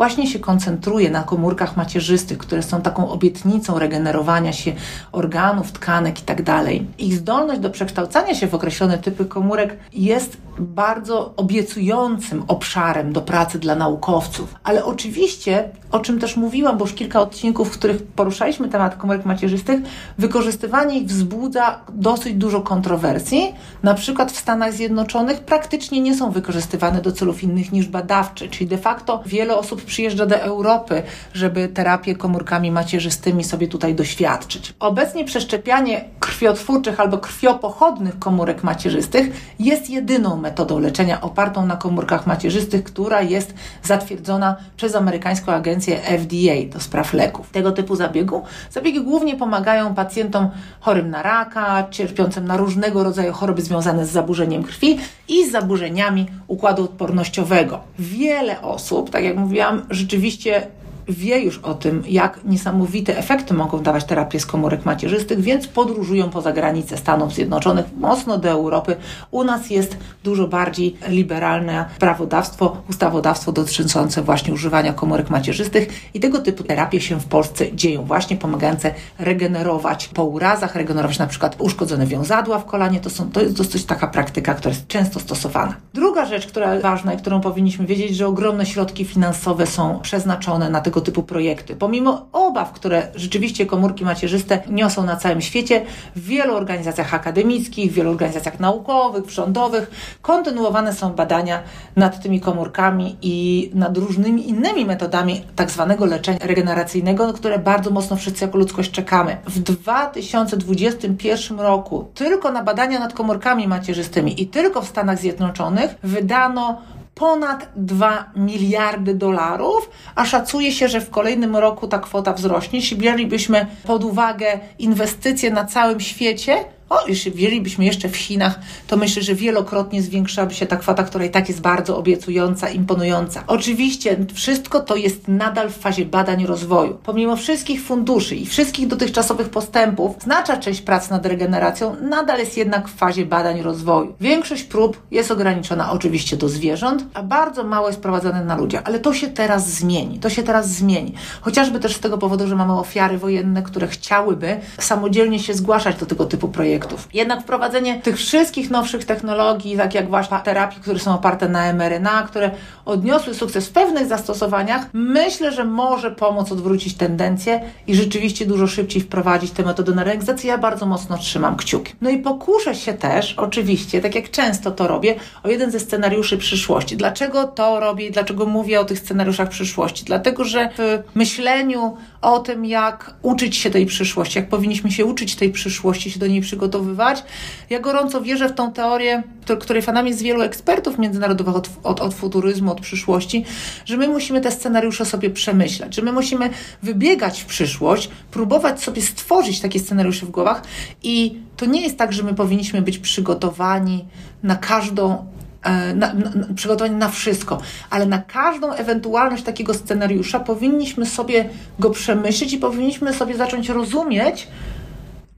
właśnie 0.00 0.26
się 0.26 0.38
koncentruje 0.38 1.10
na 1.10 1.22
komórkach 1.22 1.76
macierzystych, 1.76 2.38
które 2.38 2.62
są 2.62 2.82
taką 2.82 3.10
obietnicą 3.10 3.78
regenerowania 3.78 4.52
się 4.52 4.72
organów, 5.12 5.72
tkanek 5.72 6.20
itd. 6.20 6.44
Tak 6.44 6.66
Ich 6.98 7.14
zdolność 7.14 7.60
do 7.60 7.70
przekształcania 7.70 8.34
się 8.34 8.46
w 8.46 8.54
określone 8.54 8.98
typy 8.98 9.24
komórek 9.24 9.76
jest 9.92 10.36
bardzo 10.58 11.32
obiecującym 11.36 12.44
obszarem 12.48 13.12
do 13.12 13.22
pracy 13.22 13.58
dla 13.58 13.74
naukowców. 13.74 14.54
Ale 14.64 14.84
oczywiście, 14.84 15.68
o 15.90 15.98
czym 15.98 16.18
też 16.18 16.36
mówiłam, 16.36 16.78
bo 16.78 16.84
już 16.84 16.94
kilka 16.94 17.20
odcinków, 17.20 17.68
w 17.68 17.78
których 17.78 18.02
poruszaliśmy 18.02 18.68
temat 18.68 18.96
komórek 18.96 19.24
macierzystych, 19.24 19.80
wykorzystywanie 20.18 20.98
ich 20.98 21.06
wzbudza 21.06 21.80
dosyć 21.92 22.34
dużo 22.34 22.60
kontrowersji. 22.60 23.54
Na 23.82 23.94
przykład 23.94 24.32
w 24.32 24.36
Stanach 24.36 24.72
Zjednoczonych 24.72 25.40
praktycznie 25.40 26.00
nie 26.00 26.16
są 26.16 26.30
wykorzystywane 26.30 27.02
do 27.02 27.12
celów 27.12 27.42
innych 27.42 27.72
niż 27.72 27.88
badawcze, 27.88 28.48
czyli 28.48 28.66
de 28.66 28.78
facto 28.78 29.22
wiele 29.26 29.56
osób 29.56 29.82
przyjeżdża 29.90 30.26
do 30.26 30.36
Europy, 30.36 31.02
żeby 31.34 31.68
terapię 31.68 32.14
komórkami 32.14 32.70
macierzystymi 32.70 33.44
sobie 33.44 33.68
tutaj 33.68 33.94
doświadczyć. 33.94 34.74
Obecnie 34.80 35.24
przeszczepianie 35.24 36.04
krwiotwórczych 36.20 37.00
albo 37.00 37.18
krwiopochodnych 37.18 38.18
komórek 38.18 38.64
macierzystych 38.64 39.54
jest 39.58 39.90
jedyną 39.90 40.36
metodą 40.36 40.78
leczenia 40.78 41.20
opartą 41.20 41.66
na 41.66 41.76
komórkach 41.76 42.26
macierzystych, 42.26 42.84
która 42.84 43.22
jest 43.22 43.54
zatwierdzona 43.82 44.56
przez 44.76 44.94
amerykańską 44.94 45.52
agencję 45.52 46.00
FDA 46.00 46.72
do 46.72 46.80
spraw 46.80 47.12
leków. 47.12 47.50
Tego 47.50 47.72
typu 47.72 47.96
zabiegu 47.96 48.42
zabiegi 48.70 49.00
głównie 49.00 49.36
pomagają 49.36 49.94
pacjentom 49.94 50.50
chorym 50.80 51.10
na 51.10 51.22
raka, 51.22 51.86
cierpiącym 51.90 52.46
na 52.46 52.56
różnego 52.56 53.04
rodzaju 53.04 53.32
choroby 53.32 53.62
związane 53.62 54.06
z 54.06 54.10
zaburzeniem 54.10 54.62
krwi 54.62 54.98
i 55.28 55.46
z 55.46 55.52
zaburzeniami 55.52 56.26
układu 56.46 56.84
odpornościowego. 56.84 57.80
Wiele 57.98 58.62
osób, 58.62 59.10
tak 59.10 59.24
jak 59.24 59.36
mówiłam, 59.36 59.79
rzeczywiście 59.90 60.66
wie 61.10 61.40
już 61.40 61.58
o 61.58 61.74
tym, 61.74 62.02
jak 62.08 62.40
niesamowite 62.44 63.18
efekty 63.18 63.54
mogą 63.54 63.82
dawać 63.82 64.04
terapie 64.04 64.40
z 64.40 64.46
komórek 64.46 64.84
macierzystych, 64.84 65.40
więc 65.40 65.66
podróżują 65.66 66.30
poza 66.30 66.52
granice 66.52 66.96
Stanów 66.96 67.34
Zjednoczonych, 67.34 67.84
mocno 67.96 68.38
do 68.38 68.48
Europy. 68.48 68.96
U 69.30 69.44
nas 69.44 69.70
jest 69.70 69.96
dużo 70.24 70.48
bardziej 70.48 70.96
liberalne 71.08 71.84
prawodawstwo, 71.98 72.76
ustawodawstwo 72.90 73.52
dotyczące 73.52 74.22
właśnie 74.22 74.54
używania 74.54 74.92
komórek 74.92 75.30
macierzystych 75.30 75.88
i 76.14 76.20
tego 76.20 76.38
typu 76.38 76.64
terapie 76.64 77.00
się 77.00 77.20
w 77.20 77.26
Polsce 77.26 77.72
dzieją, 77.72 78.04
właśnie 78.04 78.36
pomagające 78.36 78.94
regenerować 79.18 80.08
po 80.08 80.24
urazach, 80.24 80.74
regenerować 80.74 81.18
na 81.18 81.26
przykład 81.26 81.56
uszkodzone 81.58 82.06
wiązadła 82.06 82.58
w 82.58 82.64
kolanie. 82.64 83.00
To, 83.00 83.10
są, 83.10 83.30
to 83.30 83.40
jest 83.40 83.56
dosyć 83.56 83.84
taka 83.84 84.06
praktyka, 84.06 84.54
która 84.54 84.70
jest 84.70 84.88
często 84.88 85.20
stosowana. 85.20 85.74
Druga 85.94 86.26
rzecz, 86.26 86.46
która 86.46 86.80
ważna 86.80 87.14
i 87.14 87.16
którą 87.16 87.40
powinniśmy 87.40 87.86
wiedzieć, 87.86 88.16
że 88.16 88.26
ogromne 88.26 88.66
środki 88.66 89.04
finansowe 89.04 89.66
są 89.66 90.00
przeznaczone 90.02 90.70
na 90.70 90.80
tego 90.80 90.99
tego 91.00 91.06
typu 91.06 91.22
projekty. 91.22 91.76
Pomimo 91.76 92.26
obaw, 92.32 92.72
które 92.72 93.08
rzeczywiście 93.14 93.66
komórki 93.66 94.04
macierzyste 94.04 94.62
niosą 94.68 95.04
na 95.04 95.16
całym 95.16 95.40
świecie, 95.40 95.82
w 96.16 96.26
wielu 96.26 96.54
organizacjach 96.54 97.14
akademickich, 97.14 97.92
w 97.92 97.94
wielu 97.94 98.10
organizacjach 98.10 98.60
naukowych, 98.60 99.30
rządowych 99.30 99.90
kontynuowane 100.22 100.92
są 100.92 101.12
badania 101.12 101.62
nad 101.96 102.22
tymi 102.22 102.40
komórkami 102.40 103.16
i 103.22 103.70
nad 103.74 103.96
różnymi 103.96 104.48
innymi 104.48 104.84
metodami 104.84 105.44
tak 105.56 105.70
zwanego 105.70 106.06
leczenia 106.06 106.38
regeneracyjnego, 106.42 107.32
które 107.32 107.58
bardzo 107.58 107.90
mocno 107.90 108.16
wszyscy 108.16 108.44
jako 108.44 108.58
ludzkość 108.58 108.90
czekamy. 108.90 109.36
W 109.46 109.58
2021 109.58 111.60
roku 111.60 112.08
tylko 112.14 112.52
na 112.52 112.62
badania 112.62 112.98
nad 112.98 113.12
komórkami 113.12 113.68
macierzystymi 113.68 114.42
i 114.42 114.46
tylko 114.46 114.82
w 114.82 114.88
Stanach 114.88 115.18
Zjednoczonych 115.18 115.94
wydano 116.02 116.78
ponad 117.20 117.68
2 117.76 118.24
miliardy 118.36 119.14
dolarów, 119.14 119.90
a 120.14 120.24
szacuje 120.24 120.72
się, 120.72 120.88
że 120.88 121.00
w 121.00 121.10
kolejnym 121.10 121.56
roku 121.56 121.88
ta 121.88 121.98
kwota 121.98 122.32
wzrośnie. 122.32 122.78
Jeśli 122.78 122.96
wzięlibyśmy 122.96 123.66
pod 123.86 124.04
uwagę 124.04 124.58
inwestycje 124.78 125.50
na 125.50 125.64
całym 125.64 126.00
świecie, 126.00 126.64
o, 126.90 127.08
jeśli 127.08 127.30
wzięlibyśmy 127.30 127.84
jeszcze 127.84 128.08
w 128.08 128.16
Chinach, 128.16 128.58
to 128.86 128.96
myślę, 128.96 129.22
że 129.22 129.34
wielokrotnie 129.34 130.02
zwiększałaby 130.02 130.54
się 130.54 130.66
ta 130.66 130.76
kwota, 130.76 131.02
która 131.02 131.24
i 131.24 131.30
tak 131.30 131.48
jest 131.48 131.60
bardzo 131.60 131.98
obiecująca, 131.98 132.68
imponująca. 132.68 133.44
Oczywiście 133.46 134.16
wszystko 134.34 134.80
to 134.80 134.96
jest 134.96 135.28
nadal 135.28 135.70
w 135.70 135.76
fazie 135.76 136.04
badań 136.04 136.46
rozwoju. 136.46 136.98
Pomimo 137.02 137.36
wszystkich 137.36 137.82
funduszy 137.82 138.36
i 138.36 138.46
wszystkich 138.46 138.86
dotychczasowych 138.86 139.48
postępów, 139.48 140.16
znaczna 140.22 140.56
część 140.56 140.80
prac 140.80 141.10
nad 141.10 141.26
regeneracją 141.26 141.96
nadal 142.00 142.38
jest 142.38 142.56
jednak 142.56 142.88
w 142.88 142.94
fazie 142.94 143.26
badań 143.26 143.62
rozwoju. 143.62 144.14
Większość 144.20 144.62
prób 144.62 145.02
jest 145.10 145.30
ograniczona 145.30 145.92
oczywiście 145.92 146.36
do 146.36 146.48
zwierząt, 146.48 147.04
a 147.14 147.22
bardzo 147.22 147.64
mało 147.64 147.88
jest 147.88 148.00
prowadzone 148.00 148.44
na 148.44 148.56
ludziach, 148.56 148.82
ale 148.84 148.98
to 148.98 149.14
się 149.14 149.26
teraz 149.26 149.70
zmieni. 149.70 150.18
To 150.18 150.30
się 150.30 150.42
teraz 150.42 150.70
zmieni. 150.70 151.14
Chociażby 151.40 151.80
też 151.80 151.96
z 151.96 152.00
tego 152.00 152.18
powodu, 152.18 152.46
że 152.46 152.56
mamy 152.56 152.72
ofiary 152.72 153.18
wojenne, 153.18 153.62
które 153.62 153.88
chciałyby 153.88 154.60
samodzielnie 154.78 155.38
się 155.38 155.54
zgłaszać 155.54 155.96
do 155.96 156.06
tego 156.06 156.24
typu 156.24 156.48
projektów 156.48 156.79
Jednak 157.14 157.42
wprowadzenie 157.42 158.00
tych 158.00 158.16
wszystkich 158.16 158.70
nowszych 158.70 159.04
technologii, 159.04 159.76
tak 159.76 159.94
jak 159.94 160.08
właśnie 160.10 160.38
terapii, 160.44 160.80
które 160.80 160.98
są 160.98 161.14
oparte 161.14 161.48
na 161.48 161.72
mRNA, 161.72 162.22
które 162.22 162.50
odniosły 162.84 163.34
sukces 163.34 163.68
w 163.68 163.72
pewnych 163.72 164.06
zastosowaniach, 164.06 164.86
myślę, 164.92 165.52
że 165.52 165.64
może 165.64 166.10
pomóc 166.10 166.52
odwrócić 166.52 166.94
tendencję 166.94 167.60
i 167.86 167.94
rzeczywiście 167.94 168.46
dużo 168.46 168.66
szybciej 168.66 169.02
wprowadzić 169.02 169.50
te 169.50 169.62
metody 169.62 169.94
na 169.94 170.04
rynek, 170.04 170.24
za 170.24 170.34
co 170.34 170.46
ja 170.46 170.58
bardzo 170.58 170.86
mocno 170.86 171.18
trzymam 171.18 171.56
kciuki. 171.56 171.92
No 172.00 172.10
i 172.10 172.18
pokuszę 172.18 172.74
się 172.74 172.92
też, 172.92 173.34
oczywiście, 173.36 174.00
tak 174.00 174.14
jak 174.14 174.30
często 174.30 174.70
to 174.70 174.88
robię, 174.88 175.14
o 175.42 175.48
jeden 175.48 175.70
ze 175.70 175.80
scenariuszy 175.80 176.38
przyszłości. 176.38 176.96
Dlaczego 176.96 177.44
to 177.44 177.80
robię 177.80 178.06
i 178.06 178.10
dlaczego 178.10 178.46
mówię 178.46 178.80
o 178.80 178.84
tych 178.84 178.98
scenariuszach 178.98 179.48
przyszłości? 179.48 180.04
Dlatego, 180.04 180.44
że 180.44 180.70
w 180.78 181.02
myśleniu 181.14 181.96
o 182.22 182.38
tym, 182.38 182.64
jak 182.64 183.14
uczyć 183.22 183.56
się 183.56 183.70
tej 183.70 183.86
przyszłości, 183.86 184.38
jak 184.38 184.48
powinniśmy 184.48 184.90
się 184.90 185.04
uczyć 185.04 185.36
tej 185.36 185.50
przyszłości, 185.50 186.10
się 186.10 186.20
do 186.20 186.26
niej 186.26 186.40
przygotowywać. 186.70 187.24
Ja 187.70 187.80
gorąco 187.80 188.20
wierzę 188.20 188.48
w 188.48 188.54
tą 188.54 188.72
teorię, 188.72 189.22
której 189.60 189.82
fanami 189.82 190.10
jest 190.10 190.22
wielu 190.22 190.42
ekspertów 190.42 190.98
międzynarodowych 190.98 191.56
od, 191.56 191.70
od, 191.82 192.00
od 192.00 192.14
futuryzmu, 192.14 192.72
od 192.72 192.80
przyszłości, 192.80 193.44
że 193.84 193.96
my 193.96 194.08
musimy 194.08 194.40
te 194.40 194.50
scenariusze 194.50 195.04
sobie 195.04 195.30
przemyśleć, 195.30 195.94
że 195.94 196.02
my 196.02 196.12
musimy 196.12 196.50
wybiegać 196.82 197.40
w 197.40 197.46
przyszłość, 197.46 198.10
próbować 198.30 198.82
sobie 198.82 199.02
stworzyć 199.02 199.60
takie 199.60 199.80
scenariusze 199.80 200.26
w 200.26 200.30
głowach 200.30 200.62
i 201.02 201.38
to 201.56 201.66
nie 201.66 201.82
jest 201.82 201.98
tak, 201.98 202.12
że 202.12 202.22
my 202.22 202.34
powinniśmy 202.34 202.82
być 202.82 202.98
przygotowani 202.98 204.04
na 204.42 204.56
każdą 204.56 205.26
E, 205.62 205.94
na, 205.94 206.14
na, 206.14 206.54
przygotowani 206.54 206.96
na 206.96 207.08
wszystko, 207.08 207.60
ale 207.90 208.06
na 208.06 208.18
każdą 208.18 208.72
ewentualność 208.72 209.42
takiego 209.42 209.74
scenariusza 209.74 210.40
powinniśmy 210.40 211.06
sobie 211.06 211.48
go 211.78 211.90
przemyśleć 211.90 212.52
i 212.52 212.58
powinniśmy 212.58 213.14
sobie 213.14 213.36
zacząć 213.36 213.68
rozumieć, 213.68 214.48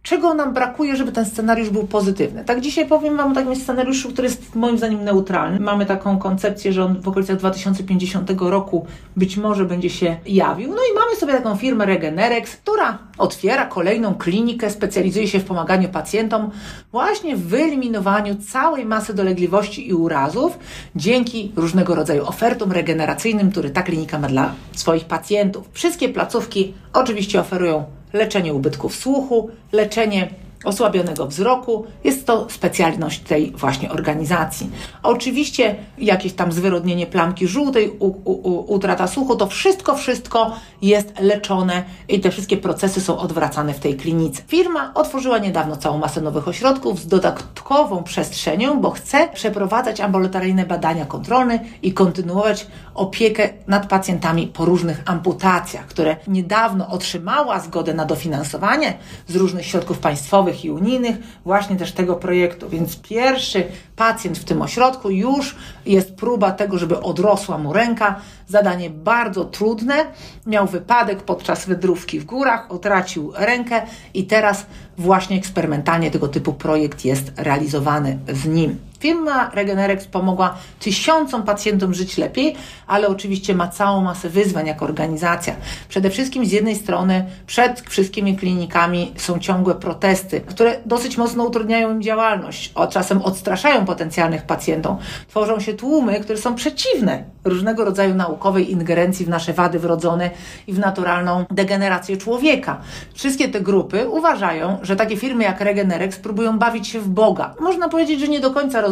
czego 0.02 0.34
nam 0.34 0.54
brakuje, 0.54 0.96
żeby 0.96 1.12
ten 1.12 1.26
scenariusz 1.26 1.70
był 1.70 1.86
pozytywny. 1.86 2.44
Tak 2.44 2.60
dzisiaj 2.60 2.86
powiem 2.86 3.16
Wam 3.16 3.32
o 3.32 3.34
takim 3.34 3.56
scenariuszu, 3.56 4.10
który 4.10 4.28
jest 4.28 4.54
moim 4.54 4.78
zdaniem 4.78 5.04
neutralny. 5.04 5.60
Mamy 5.60 5.86
taką 5.86 6.18
koncepcję, 6.18 6.72
że 6.72 6.84
on 6.84 7.00
w 7.00 7.08
okolicach 7.08 7.36
2050 7.36 8.30
roku 8.40 8.86
być 9.16 9.36
może 9.36 9.64
będzie 9.64 9.90
się 9.90 10.16
jawił. 10.26 10.70
No 10.70 10.76
i 10.92 10.94
mamy 10.94 11.16
sobie 11.16 11.32
taką 11.32 11.56
firmę 11.56 11.86
Regenerex, 11.86 12.56
która 12.56 12.98
otwiera 13.18 13.66
kolejną 13.66 14.14
klinikę, 14.14 14.70
specjalizuje 14.70 15.28
się 15.28 15.38
w 15.38 15.44
pomaganiu 15.44 15.88
pacjentom 15.88 16.50
właśnie 16.92 17.36
w 17.36 17.46
wyeliminowaniu 17.46 18.36
całej 18.36 18.86
masy 18.86 19.14
dolegliwości 19.14 19.88
i 19.88 19.94
urazów 19.94 20.58
dzięki 20.96 21.52
różnego 21.56 21.94
rodzaju 21.94 22.26
ofertom 22.26 22.72
regeneracyjnym, 22.72 23.50
które 23.50 23.70
ta 23.70 23.82
klinika 23.82 24.18
ma 24.18 24.28
dla 24.28 24.54
swoich 24.72 25.04
pacjentów. 25.04 25.68
Wszystkie 25.72 26.08
placówki 26.08 26.74
oczywiście 26.92 27.40
oferują 27.40 27.84
leczenie 28.12 28.54
ubytków 28.54 28.96
słuchu, 28.96 29.50
leczenie 29.72 30.28
osłabionego 30.64 31.26
wzroku. 31.26 31.86
Jest 32.04 32.26
to 32.26 32.46
specjalność 32.50 33.20
tej 33.20 33.50
właśnie 33.50 33.90
organizacji. 33.90 34.70
Oczywiście 35.02 35.74
jakieś 35.98 36.32
tam 36.32 36.52
zwyrodnienie 36.52 37.06
plamki 37.06 37.46
żółtej, 37.46 37.90
u, 37.90 38.06
u, 38.06 38.74
utrata 38.74 39.06
słuchu, 39.06 39.36
to 39.36 39.46
wszystko, 39.46 39.96
wszystko 39.96 40.56
jest 40.82 41.20
leczone 41.20 41.84
i 42.08 42.20
te 42.20 42.30
wszystkie 42.30 42.56
procesy 42.56 43.00
są 43.00 43.18
odwracane 43.18 43.74
w 43.74 43.80
tej 43.80 43.96
klinice. 43.96 44.42
Firma 44.46 44.94
otworzyła 44.94 45.38
niedawno 45.38 45.76
całą 45.76 45.98
masę 45.98 46.20
nowych 46.20 46.48
ośrodków 46.48 47.00
z 47.00 47.06
dodatkową 47.06 48.02
przestrzenią, 48.02 48.80
bo 48.80 48.90
chce 48.90 49.28
przeprowadzać 49.34 50.00
ambulatoryjne 50.00 50.66
badania 50.66 51.06
kontrolne 51.06 51.58
i 51.82 51.92
kontynuować 51.92 52.66
opiekę 52.94 53.48
nad 53.66 53.86
pacjentami 53.86 54.46
po 54.46 54.64
różnych 54.64 55.02
amputacjach, 55.06 55.86
które 55.86 56.16
niedawno 56.28 56.88
otrzymała 56.88 57.60
zgodę 57.60 57.94
na 57.94 58.04
dofinansowanie 58.04 58.94
z 59.28 59.36
różnych 59.36 59.66
środków 59.66 59.98
państwowych, 59.98 60.64
i 60.64 60.70
unijnych 60.70 61.16
właśnie 61.44 61.76
też 61.76 61.92
tego 61.92 62.16
projektu. 62.16 62.68
Więc 62.68 62.96
pierwszy 62.96 63.64
pacjent 63.96 64.38
w 64.38 64.44
tym 64.44 64.62
ośrodku 64.62 65.10
już 65.10 65.56
jest 65.86 66.14
próba 66.14 66.52
tego, 66.52 66.78
żeby 66.78 67.00
odrosła 67.00 67.58
mu 67.58 67.72
ręka. 67.72 68.20
Zadanie 68.48 68.90
bardzo 68.90 69.44
trudne. 69.44 69.94
Miał 70.46 70.66
wypadek 70.66 71.22
podczas 71.22 71.66
wędrówki 71.66 72.20
w 72.20 72.24
górach, 72.24 72.70
utracił 72.72 73.32
rękę 73.36 73.82
i 74.14 74.26
teraz 74.26 74.66
właśnie 74.98 75.36
eksperymentalnie 75.36 76.10
tego 76.10 76.28
typu 76.28 76.52
projekt 76.52 77.04
jest 77.04 77.32
realizowany 77.36 78.18
z 78.28 78.46
nim. 78.46 78.91
Firma 79.02 79.50
Regenerex 79.54 80.06
pomogła 80.06 80.54
tysiącom 80.80 81.42
pacjentom 81.42 81.94
żyć 81.94 82.18
lepiej, 82.18 82.56
ale 82.86 83.08
oczywiście 83.08 83.54
ma 83.54 83.68
całą 83.68 84.00
masę 84.00 84.28
wyzwań 84.28 84.66
jako 84.66 84.84
organizacja. 84.84 85.56
Przede 85.88 86.10
wszystkim 86.10 86.46
z 86.46 86.52
jednej 86.52 86.76
strony 86.76 87.26
przed 87.46 87.80
wszystkimi 87.80 88.36
klinikami 88.36 89.12
są 89.16 89.38
ciągłe 89.38 89.74
protesty, 89.74 90.40
które 90.40 90.80
dosyć 90.86 91.16
mocno 91.16 91.44
utrudniają 91.44 91.90
im 91.90 92.02
działalność, 92.02 92.72
a 92.74 92.86
czasem 92.86 93.22
odstraszają 93.22 93.84
potencjalnych 93.84 94.42
pacjentów. 94.42 94.96
Tworzą 95.28 95.60
się 95.60 95.74
tłumy, 95.74 96.20
które 96.20 96.38
są 96.38 96.54
przeciwne 96.54 97.24
różnego 97.44 97.84
rodzaju 97.84 98.14
naukowej 98.14 98.72
ingerencji 98.72 99.26
w 99.26 99.28
nasze 99.28 99.52
wady 99.52 99.78
wrodzone 99.78 100.30
i 100.66 100.72
w 100.72 100.78
naturalną 100.78 101.44
degenerację 101.50 102.16
człowieka. 102.16 102.80
Wszystkie 103.14 103.48
te 103.48 103.60
grupy 103.60 104.08
uważają, 104.08 104.78
że 104.82 104.96
takie 104.96 105.16
firmy 105.16 105.44
jak 105.44 105.60
Regenerex 105.60 106.18
próbują 106.18 106.58
bawić 106.58 106.88
się 106.88 107.00
w 107.00 107.08
Boga. 107.08 107.54
Można 107.60 107.88
powiedzieć, 107.88 108.20
że 108.20 108.28
nie 108.28 108.40
do 108.40 108.50
końca 108.50 108.80
rozumieją 108.80 108.91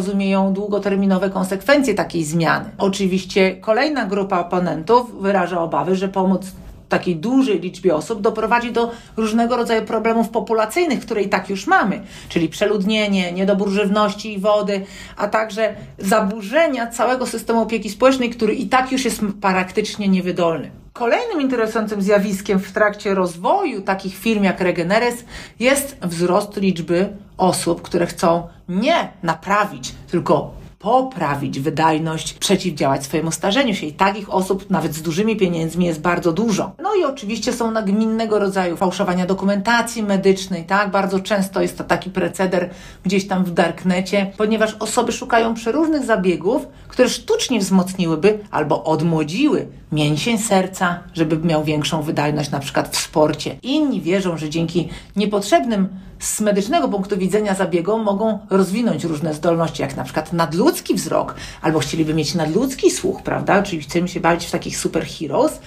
długoterminowe 0.53 1.29
konsekwencje 1.29 1.93
takiej 1.93 2.23
zmiany. 2.23 2.69
Oczywiście 2.77 3.55
kolejna 3.55 4.05
grupa 4.05 4.39
oponentów 4.39 5.21
wyraża 5.21 5.61
obawy, 5.61 5.95
że 5.95 6.07
pomoc 6.07 6.51
takiej 6.91 7.15
dużej 7.15 7.59
liczbie 7.59 7.95
osób 7.95 8.21
doprowadzi 8.21 8.71
do 8.71 8.91
różnego 9.17 9.57
rodzaju 9.57 9.81
problemów 9.81 10.29
populacyjnych, 10.29 10.99
które 10.99 11.21
i 11.21 11.29
tak 11.29 11.49
już 11.49 11.67
mamy, 11.67 12.01
czyli 12.29 12.49
przeludnienie, 12.49 13.31
niedobór 13.31 13.69
żywności 13.69 14.33
i 14.33 14.39
wody, 14.39 14.85
a 15.17 15.27
także 15.27 15.75
zaburzenia 15.97 16.87
całego 16.87 17.25
systemu 17.25 17.61
opieki 17.61 17.89
społecznej, 17.89 18.29
który 18.29 18.53
i 18.53 18.69
tak 18.69 18.91
już 18.91 19.05
jest 19.05 19.21
praktycznie 19.41 20.07
niewydolny. 20.07 20.71
Kolejnym 20.93 21.41
interesującym 21.41 22.01
zjawiskiem 22.01 22.59
w 22.59 22.71
trakcie 22.71 23.15
rozwoju 23.15 23.81
takich 23.81 24.17
firm 24.17 24.43
jak 24.43 24.61
Regeneres 24.61 25.25
jest 25.59 25.97
wzrost 26.01 26.57
liczby 26.57 27.09
osób, 27.41 27.81
które 27.81 28.05
chcą 28.05 28.47
nie 28.69 29.11
naprawić, 29.23 29.95
tylko 30.11 30.61
poprawić 30.81 31.59
wydajność, 31.59 32.33
przeciwdziałać 32.33 33.03
swojemu 33.03 33.31
starzeniu 33.31 33.75
się. 33.75 33.85
I 33.87 33.93
takich 33.93 34.33
osób, 34.33 34.69
nawet 34.69 34.93
z 34.93 35.01
dużymi 35.01 35.35
pieniędzmi, 35.35 35.85
jest 35.85 36.01
bardzo 36.01 36.31
dużo. 36.31 36.71
No 36.81 36.95
i 36.95 37.03
oczywiście 37.03 37.53
są 37.53 37.71
nagminnego 37.71 38.39
rodzaju 38.39 38.77
fałszowania 38.77 39.25
dokumentacji 39.25 40.03
medycznej, 40.03 40.63
tak? 40.63 40.91
Bardzo 40.91 41.19
często 41.19 41.61
jest 41.61 41.77
to 41.77 41.83
taki 41.83 42.09
preceder 42.09 42.69
gdzieś 43.03 43.27
tam 43.27 43.43
w 43.43 43.51
darknecie, 43.51 44.31
ponieważ 44.37 44.75
osoby 44.79 45.11
szukają 45.11 45.53
przeróżnych 45.53 46.05
zabiegów, 46.05 46.67
które 46.87 47.09
sztucznie 47.09 47.59
wzmocniłyby 47.59 48.39
albo 48.51 48.83
odmłodziły 48.83 49.67
mięsień 49.91 50.37
serca, 50.37 50.99
żeby 51.13 51.47
miał 51.47 51.63
większą 51.63 52.01
wydajność 52.01 52.51
na 52.51 52.59
przykład 52.59 52.95
w 52.95 52.99
sporcie. 52.99 53.55
Inni 53.63 54.01
wierzą, 54.01 54.37
że 54.37 54.49
dzięki 54.49 54.89
niepotrzebnym 55.15 55.89
z 56.21 56.41
medycznego 56.41 56.87
punktu 56.87 57.17
widzenia 57.17 57.55
zabiegom 57.55 58.03
mogą 58.03 58.39
rozwinąć 58.49 59.03
różne 59.03 59.33
zdolności, 59.33 59.81
jak 59.81 59.95
na 59.95 60.03
przykład 60.03 60.33
nadludzki 60.33 60.95
wzrok, 60.95 61.35
albo 61.61 61.79
chcieliby 61.79 62.13
mieć 62.13 62.35
nadludzki 62.35 62.91
słuch, 62.91 63.23
prawda? 63.23 63.63
Czyli 63.63 63.81
chcemy 63.81 64.07
się 64.07 64.19
bawić 64.19 64.45
w 64.45 64.51
takich 64.51 64.77
superheroes. 64.77 65.59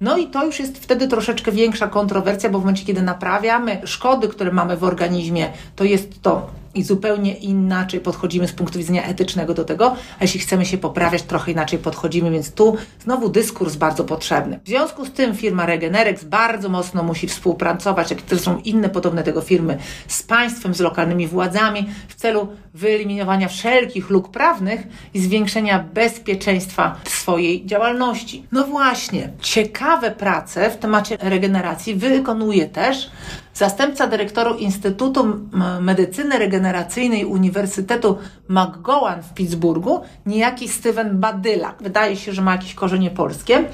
No 0.00 0.16
i 0.16 0.26
to 0.26 0.44
już 0.44 0.58
jest 0.58 0.78
wtedy 0.78 1.08
troszeczkę 1.08 1.52
większa 1.52 1.88
kontrowersja, 1.88 2.50
bo 2.50 2.58
w 2.58 2.62
momencie, 2.62 2.84
kiedy 2.84 3.02
naprawiamy 3.02 3.80
szkody, 3.84 4.28
które 4.28 4.52
mamy 4.52 4.76
w 4.76 4.84
organizmie, 4.84 5.52
to 5.76 5.84
jest 5.84 6.22
to 6.22 6.61
i 6.74 6.82
zupełnie 6.82 7.34
inaczej 7.34 8.00
podchodzimy 8.00 8.48
z 8.48 8.52
punktu 8.52 8.78
widzenia 8.78 9.04
etycznego 9.04 9.54
do 9.54 9.64
tego, 9.64 9.96
a 10.18 10.24
jeśli 10.24 10.40
chcemy 10.40 10.66
się 10.66 10.78
poprawiać, 10.78 11.22
trochę 11.22 11.52
inaczej 11.52 11.78
podchodzimy, 11.78 12.30
więc 12.30 12.52
tu 12.52 12.76
znowu 13.04 13.28
dyskurs 13.28 13.76
bardzo 13.76 14.04
potrzebny. 14.04 14.60
W 14.64 14.68
związku 14.68 15.04
z 15.04 15.12
tym 15.12 15.34
firma 15.34 15.66
Regenerex 15.66 16.24
bardzo 16.24 16.68
mocno 16.68 17.02
musi 17.02 17.28
współpracować, 17.28 18.10
jak 18.10 18.22
to 18.22 18.38
są 18.38 18.58
inne 18.58 18.88
podobne 18.88 19.22
tego 19.22 19.40
firmy, 19.40 19.78
z 20.08 20.22
państwem, 20.22 20.74
z 20.74 20.80
lokalnymi 20.80 21.26
władzami 21.28 21.88
w 22.08 22.14
celu 22.14 22.48
wyeliminowania 22.74 23.48
wszelkich 23.48 24.10
luk 24.10 24.28
prawnych 24.28 24.80
i 25.14 25.20
zwiększenia 25.20 25.84
bezpieczeństwa 25.94 26.96
swojej 27.04 27.66
działalności. 27.66 28.46
No 28.52 28.64
właśnie, 28.64 29.30
ciekawe 29.40 30.10
prace 30.10 30.70
w 30.70 30.76
temacie 30.76 31.16
regeneracji 31.20 31.94
wykonuje 31.94 32.66
też 32.68 33.10
zastępca 33.54 34.06
dyrektoru 34.06 34.54
Instytutu 34.54 35.40
Medycyny 35.80 36.38
Regeneracyjnej 36.38 37.24
Uniwersytetu 37.24 38.18
McGowan 38.48 39.22
w 39.22 39.34
Pittsburghu, 39.34 40.00
niejaki 40.26 40.68
Steven 40.68 41.20
Badylak, 41.20 41.82
wydaje 41.82 42.16
się, 42.16 42.32
że 42.32 42.42
ma 42.42 42.52
jakieś 42.52 42.74
korzenie 42.74 43.10
polskie, 43.10 43.64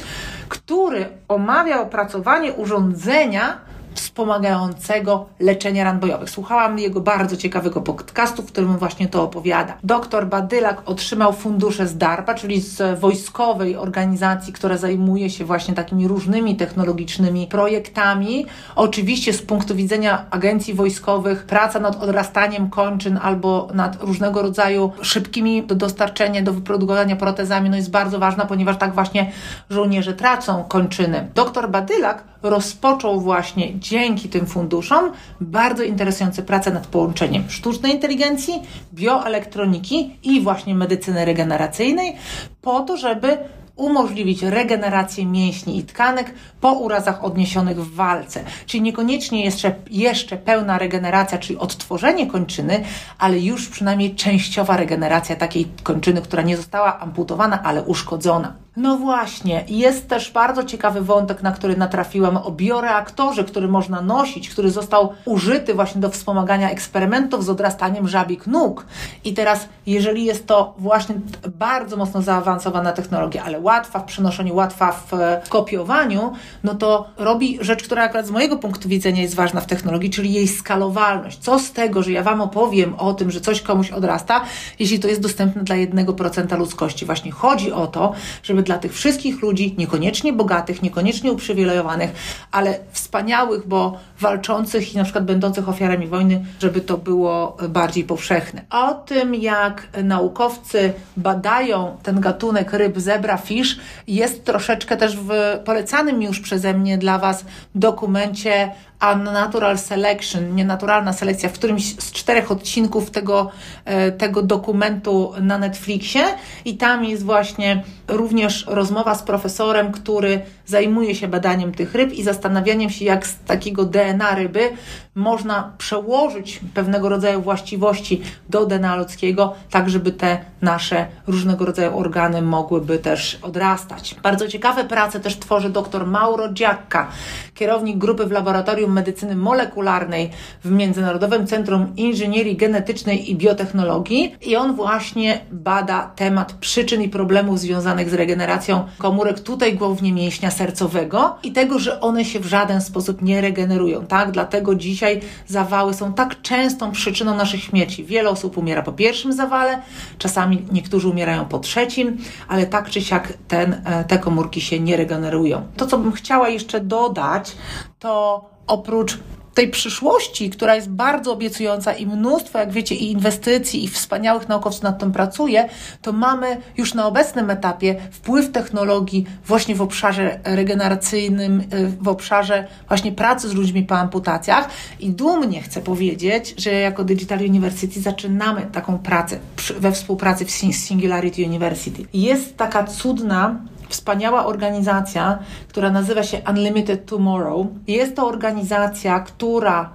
który 0.48 1.08
omawia 1.28 1.80
opracowanie 1.80 2.52
urządzenia, 2.52 3.58
wspomagającego 3.98 5.26
leczenia 5.40 5.84
ran 5.84 6.00
bojowych. 6.00 6.30
Słuchałam 6.30 6.78
jego 6.78 7.00
bardzo 7.00 7.36
ciekawego 7.36 7.80
podcastu, 7.80 8.42
w 8.42 8.46
którym 8.46 8.78
właśnie 8.78 9.08
to 9.08 9.22
opowiada. 9.22 9.74
Doktor 9.84 10.26
Badylak 10.26 10.82
otrzymał 10.86 11.32
fundusze 11.32 11.86
z 11.86 11.96
DARPA, 11.96 12.34
czyli 12.34 12.60
z 12.60 13.00
wojskowej 13.00 13.76
organizacji, 13.76 14.52
która 14.52 14.76
zajmuje 14.76 15.30
się 15.30 15.44
właśnie 15.44 15.74
takimi 15.74 16.08
różnymi 16.08 16.56
technologicznymi 16.56 17.46
projektami. 17.46 18.46
Oczywiście 18.76 19.32
z 19.32 19.42
punktu 19.42 19.74
widzenia 19.74 20.26
agencji 20.30 20.74
wojskowych 20.74 21.44
praca 21.44 21.80
nad 21.80 22.02
odrastaniem 22.02 22.70
kończyn 22.70 23.18
albo 23.22 23.68
nad 23.74 24.02
różnego 24.02 24.42
rodzaju 24.42 24.92
szybkimi 25.02 25.62
do 25.66 25.74
dostarczenia, 25.74 26.42
do 26.42 26.52
wyprodukowania 26.52 27.16
protezami 27.16 27.70
no 27.70 27.76
jest 27.76 27.90
bardzo 27.90 28.18
ważna, 28.18 28.44
ponieważ 28.44 28.78
tak 28.78 28.94
właśnie 28.94 29.32
żołnierze 29.70 30.14
tracą 30.14 30.64
kończyny. 30.64 31.28
Doktor 31.34 31.70
Badylak 31.70 32.24
rozpoczął 32.42 33.20
właśnie 33.20 33.78
dzięki 33.78 34.28
tym 34.28 34.46
funduszom 34.46 35.12
bardzo 35.40 35.82
interesujące 35.82 36.42
prace 36.42 36.70
nad 36.70 36.86
połączeniem 36.86 37.44
sztucznej 37.48 37.92
inteligencji, 37.92 38.62
bioelektroniki 38.94 40.16
i 40.22 40.40
właśnie 40.40 40.74
medycyny 40.74 41.24
regeneracyjnej 41.24 42.16
po 42.62 42.80
to, 42.80 42.96
żeby 42.96 43.38
umożliwić 43.78 44.42
regenerację 44.42 45.26
mięśni 45.26 45.78
i 45.78 45.84
tkanek 45.84 46.34
po 46.60 46.72
urazach 46.72 47.24
odniesionych 47.24 47.84
w 47.84 47.94
walce. 47.94 48.44
Czyli 48.66 48.82
niekoniecznie 48.82 49.44
jeszcze, 49.44 49.74
jeszcze 49.90 50.36
pełna 50.36 50.78
regeneracja, 50.78 51.38
czyli 51.38 51.58
odtworzenie 51.58 52.26
kończyny, 52.26 52.84
ale 53.18 53.38
już 53.38 53.68
przynajmniej 53.68 54.14
częściowa 54.14 54.76
regeneracja 54.76 55.36
takiej 55.36 55.68
kończyny, 55.82 56.22
która 56.22 56.42
nie 56.42 56.56
została 56.56 57.00
amputowana, 57.00 57.62
ale 57.62 57.82
uszkodzona. 57.82 58.54
No 58.78 58.96
właśnie, 58.96 59.64
jest 59.68 60.08
też 60.08 60.32
bardzo 60.32 60.64
ciekawy 60.64 61.00
wątek, 61.00 61.42
na 61.42 61.52
który 61.52 61.76
natrafiłam 61.76 62.36
o 62.36 62.50
bioreaktorze, 62.50 63.44
który 63.44 63.68
można 63.68 64.00
nosić, 64.00 64.50
który 64.50 64.70
został 64.70 65.12
użyty 65.24 65.74
właśnie 65.74 66.00
do 66.00 66.10
wspomagania 66.10 66.70
eksperymentów 66.70 67.44
z 67.44 67.48
odrastaniem 67.48 68.08
żabik 68.08 68.46
nóg. 68.46 68.86
I 69.24 69.34
teraz, 69.34 69.68
jeżeli 69.86 70.24
jest 70.24 70.46
to 70.46 70.74
właśnie 70.78 71.14
bardzo 71.58 71.96
mocno 71.96 72.22
zaawansowana 72.22 72.92
technologia, 72.92 73.44
ale 73.44 73.60
łatwa 73.68 73.98
w 73.98 74.04
przenoszeniu, 74.04 74.54
łatwa 74.54 74.92
w 74.92 75.12
kopiowaniu, 75.48 76.32
no 76.64 76.74
to 76.74 77.08
robi 77.16 77.58
rzecz, 77.60 77.82
która 77.82 78.02
akurat 78.02 78.26
z 78.26 78.30
mojego 78.30 78.56
punktu 78.56 78.88
widzenia 78.88 79.22
jest 79.22 79.34
ważna 79.34 79.60
w 79.60 79.66
technologii, 79.66 80.10
czyli 80.10 80.32
jej 80.32 80.48
skalowalność. 80.48 81.38
Co 81.38 81.58
z 81.58 81.72
tego, 81.72 82.02
że 82.02 82.12
ja 82.12 82.22
Wam 82.22 82.40
opowiem 82.40 82.94
o 82.94 83.14
tym, 83.14 83.30
że 83.30 83.40
coś 83.40 83.60
komuś 83.62 83.90
odrasta, 83.90 84.40
jeśli 84.78 84.98
to 84.98 85.08
jest 85.08 85.20
dostępne 85.20 85.64
dla 85.64 85.76
1% 85.76 86.58
ludzkości. 86.58 87.06
Właśnie 87.06 87.32
chodzi 87.32 87.72
o 87.72 87.86
to, 87.86 88.12
żeby 88.42 88.62
dla 88.62 88.78
tych 88.78 88.92
wszystkich 88.92 89.42
ludzi, 89.42 89.74
niekoniecznie 89.78 90.32
bogatych, 90.32 90.82
niekoniecznie 90.82 91.32
uprzywilejowanych, 91.32 92.10
ale 92.52 92.78
wspaniałych, 92.92 93.68
bo 93.68 93.98
walczących 94.20 94.94
i 94.94 94.96
na 94.96 95.04
przykład 95.04 95.24
będących 95.24 95.68
ofiarami 95.68 96.06
wojny, 96.06 96.44
żeby 96.60 96.80
to 96.80 96.98
było 96.98 97.56
bardziej 97.68 98.04
powszechne. 98.04 98.62
O 98.70 98.94
tym, 98.94 99.34
jak 99.34 99.88
naukowcy 100.04 100.92
badają 101.16 101.96
ten 102.02 102.20
gatunek 102.20 102.72
ryb 102.72 102.98
zebra 102.98 103.36
fish, 103.36 103.78
jest 104.06 104.44
troszeczkę 104.44 104.96
też 104.96 105.16
w 105.16 105.30
polecanym 105.64 106.22
już 106.22 106.40
przeze 106.40 106.74
mnie 106.74 106.98
dla 106.98 107.18
Was 107.18 107.44
dokumencie 107.74 108.72
Unnatural 109.02 109.78
Selection, 109.78 110.54
nienaturalna 110.54 111.12
selekcja, 111.12 111.48
w 111.48 111.52
którymś 111.52 111.84
z 111.84 112.12
czterech 112.12 112.52
odcinków 112.52 113.10
tego, 113.10 113.50
e, 113.84 114.12
tego 114.12 114.42
dokumentu 114.42 115.32
na 115.40 115.58
Netflixie 115.58 116.22
i 116.64 116.76
tam 116.76 117.04
jest 117.04 117.24
właśnie 117.24 117.82
również 118.08 118.66
rozmowa 118.66 119.14
z 119.14 119.22
profesorem, 119.22 119.92
który 119.92 120.40
zajmuje 120.66 121.14
się 121.14 121.28
badaniem 121.28 121.72
tych 121.72 121.94
ryb 121.94 122.12
i 122.12 122.22
zastanawianiem 122.22 122.90
się, 122.90 123.04
jak 123.04 123.26
z 123.26 123.38
takiego 123.38 123.84
DNA 123.84 124.34
ryby 124.34 124.70
można 125.14 125.72
przełożyć 125.78 126.60
pewnego 126.74 127.08
rodzaju 127.08 127.42
właściwości 127.42 128.22
do 128.48 128.66
DNA 128.66 128.96
ludzkiego, 128.96 129.54
tak 129.70 129.90
żeby 129.90 130.12
te 130.12 130.38
nasze 130.62 131.06
różnego 131.26 131.64
rodzaju 131.64 131.98
organy 131.98 132.42
mogłyby 132.42 132.98
też 132.98 133.38
odrastać. 133.42 134.16
Bardzo 134.22 134.48
ciekawe 134.48 134.84
prace 134.84 135.20
też 135.20 135.38
tworzy 135.38 135.70
dr 135.70 136.06
Mauro 136.06 136.48
Giacca, 136.48 137.06
kierownik 137.54 137.98
grupy 137.98 138.26
w 138.26 138.32
Laboratorium 138.32 138.87
Medycyny 138.92 139.36
Molekularnej 139.36 140.30
w 140.64 140.70
Międzynarodowym 140.70 141.46
Centrum 141.46 141.96
Inżynierii 141.96 142.56
Genetycznej 142.56 143.30
i 143.30 143.36
Biotechnologii 143.36 144.36
i 144.42 144.56
on 144.56 144.76
właśnie 144.76 145.40
bada 145.52 146.10
temat 146.16 146.52
przyczyn 146.52 147.02
i 147.02 147.08
problemów 147.08 147.60
związanych 147.60 148.10
z 148.10 148.14
regeneracją 148.14 148.86
komórek, 148.98 149.40
tutaj 149.40 149.74
głównie 149.76 150.12
mięśnia 150.12 150.50
sercowego 150.50 151.36
i 151.42 151.52
tego, 151.52 151.78
że 151.78 152.00
one 152.00 152.24
się 152.24 152.40
w 152.40 152.46
żaden 152.46 152.80
sposób 152.80 153.22
nie 153.22 153.40
regenerują, 153.40 154.06
tak? 154.06 154.30
Dlatego 154.30 154.74
dzisiaj 154.74 155.20
zawały 155.46 155.94
są 155.94 156.12
tak 156.12 156.42
częstą 156.42 156.92
przyczyną 156.92 157.36
naszych 157.36 157.62
śmierci. 157.62 158.04
Wiele 158.04 158.30
osób 158.30 158.58
umiera 158.58 158.82
po 158.82 158.92
pierwszym 158.92 159.32
zawale, 159.32 159.82
czasami 160.18 160.66
niektórzy 160.72 161.08
umierają 161.08 161.44
po 161.44 161.58
trzecim, 161.58 162.16
ale 162.48 162.66
tak 162.66 162.90
czy 162.90 163.02
siak 163.02 163.32
ten, 163.48 163.82
e, 163.84 164.04
te 164.04 164.18
komórki 164.18 164.60
się 164.60 164.80
nie 164.80 164.96
regenerują. 164.96 165.66
To, 165.76 165.86
co 165.86 165.98
bym 165.98 166.12
chciała 166.12 166.48
jeszcze 166.48 166.80
dodać, 166.80 167.56
to 167.98 168.44
oprócz 168.68 169.18
tej 169.58 169.68
przyszłości, 169.68 170.50
która 170.50 170.74
jest 170.74 170.90
bardzo 170.90 171.32
obiecująca 171.32 171.92
i 171.92 172.06
mnóstwo, 172.06 172.58
jak 172.58 172.72
wiecie, 172.72 172.94
i 172.94 173.10
inwestycji, 173.10 173.84
i 173.84 173.88
wspaniałych 173.88 174.48
naukowców 174.48 174.82
nad 174.82 174.98
tym 174.98 175.12
pracuje, 175.12 175.68
to 176.02 176.12
mamy 176.12 176.56
już 176.76 176.94
na 176.94 177.06
obecnym 177.06 177.50
etapie 177.50 177.96
wpływ 178.10 178.52
technologii 178.52 179.26
właśnie 179.46 179.74
w 179.74 179.82
obszarze 179.82 180.40
regeneracyjnym, 180.44 181.60
y, 181.60 181.88
w 182.00 182.08
obszarze 182.08 182.66
właśnie 182.88 183.12
pracy 183.12 183.48
z 183.48 183.54
ludźmi 183.54 183.82
po 183.82 183.98
amputacjach 183.98 184.68
i 185.00 185.10
dumnie 185.10 185.62
chcę 185.62 185.80
powiedzieć, 185.80 186.54
że 186.58 186.72
jako 186.72 187.04
Digital 187.04 187.38
University 187.38 188.00
zaczynamy 188.00 188.66
taką 188.72 188.98
pracę 188.98 189.38
we 189.78 189.92
współpracy 189.92 190.44
z 190.48 190.76
Singularity 190.76 191.46
University. 191.46 192.04
Jest 192.12 192.56
taka 192.56 192.84
cudna 192.84 193.60
wspaniała 193.88 194.46
organizacja, 194.46 195.38
która 195.68 195.90
nazywa 195.90 196.22
się 196.22 196.40
Unlimited 196.50 197.06
Tomorrow. 197.06 197.66
Jest 197.86 198.16
to 198.16 198.26
organizacja, 198.26 199.20
która 199.20 199.90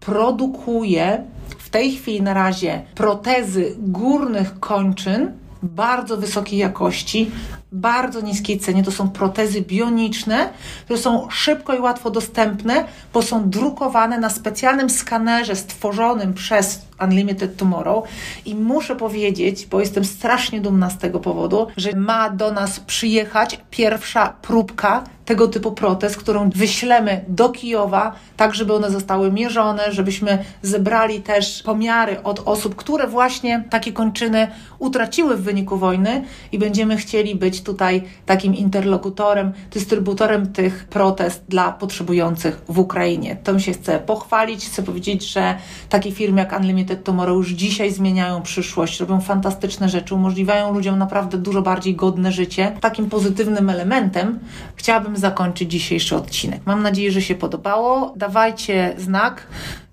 produkuje 0.00 1.24
w 1.58 1.70
tej 1.70 1.92
chwili 1.92 2.22
na 2.22 2.34
razie 2.34 2.82
protezy 2.94 3.74
górnych 3.78 4.60
kończyn 4.60 5.32
bardzo 5.62 6.16
wysokiej 6.16 6.58
jakości, 6.58 7.30
bardzo 7.72 8.20
niskiej 8.20 8.58
cenie. 8.58 8.82
To 8.82 8.90
są 8.90 9.10
protezy 9.10 9.60
bioniczne, 9.60 10.50
które 10.84 10.98
są 10.98 11.30
szybko 11.30 11.74
i 11.74 11.80
łatwo 11.80 12.10
dostępne, 12.10 12.84
bo 13.14 13.22
są 13.22 13.50
drukowane 13.50 14.18
na 14.18 14.30
specjalnym 14.30 14.90
skanerze 14.90 15.56
stworzonym 15.56 16.34
przez 16.34 16.86
Unlimited 17.04 17.56
Tomorrow. 17.56 18.04
I 18.46 18.54
muszę 18.54 18.96
powiedzieć, 18.96 19.66
bo 19.66 19.80
jestem 19.80 20.04
strasznie 20.04 20.60
dumna 20.60 20.90
z 20.90 20.98
tego 20.98 21.20
powodu, 21.20 21.66
że 21.76 21.92
ma 21.96 22.30
do 22.30 22.52
nas 22.52 22.80
przyjechać 22.80 23.60
pierwsza 23.70 24.34
próbka 24.42 25.04
tego 25.24 25.48
typu 25.48 25.72
protez, 25.72 26.16
którą 26.16 26.50
wyślemy 26.50 27.24
do 27.28 27.48
Kijowa, 27.48 28.12
tak 28.36 28.54
żeby 28.54 28.74
one 28.74 28.90
zostały 28.90 29.32
mierzone, 29.32 29.92
żebyśmy 29.92 30.44
zebrali 30.62 31.20
też 31.20 31.62
pomiary 31.62 32.22
od 32.22 32.42
osób, 32.44 32.76
które 32.76 33.06
właśnie 33.06 33.64
takie 33.70 33.92
kończyny 33.92 34.48
utraciły 34.78 35.36
w 35.36 35.42
wyniku 35.42 35.76
wojny 35.76 36.24
i 36.52 36.58
będziemy 36.58 36.96
chcieli 36.96 37.34
być 37.34 37.62
tutaj 37.62 38.02
takim 38.26 38.54
interlokutorem, 38.54 39.52
dystrybutorem 39.70 40.52
tych 40.52 40.84
protez 40.84 41.40
dla 41.48 41.72
potrzebujących 41.72 42.62
w 42.68 42.78
Ukrainie. 42.78 43.36
Tym 43.36 43.60
się 43.60 43.72
chcę 43.72 43.98
pochwalić, 43.98 44.66
chcę 44.66 44.82
powiedzieć, 44.82 45.32
że 45.32 45.56
takie 45.88 46.12
firmy 46.12 46.40
jak 46.40 46.60
Unlimited 46.60 46.91
Tomorrow 46.96 47.36
już 47.36 47.50
dzisiaj 47.50 47.92
zmieniają 47.92 48.42
przyszłość, 48.42 49.00
robią 49.00 49.20
fantastyczne 49.20 49.88
rzeczy, 49.88 50.14
umożliwiają 50.14 50.74
ludziom 50.74 50.98
naprawdę 50.98 51.38
dużo 51.38 51.62
bardziej 51.62 51.96
godne 51.96 52.32
życie. 52.32 52.76
Takim 52.80 53.10
pozytywnym 53.10 53.70
elementem 53.70 54.38
chciałabym 54.76 55.16
zakończyć 55.16 55.70
dzisiejszy 55.70 56.16
odcinek. 56.16 56.60
Mam 56.66 56.82
nadzieję, 56.82 57.12
że 57.12 57.22
się 57.22 57.34
podobało. 57.34 58.14
Dawajcie 58.16 58.94
znak. 58.98 59.46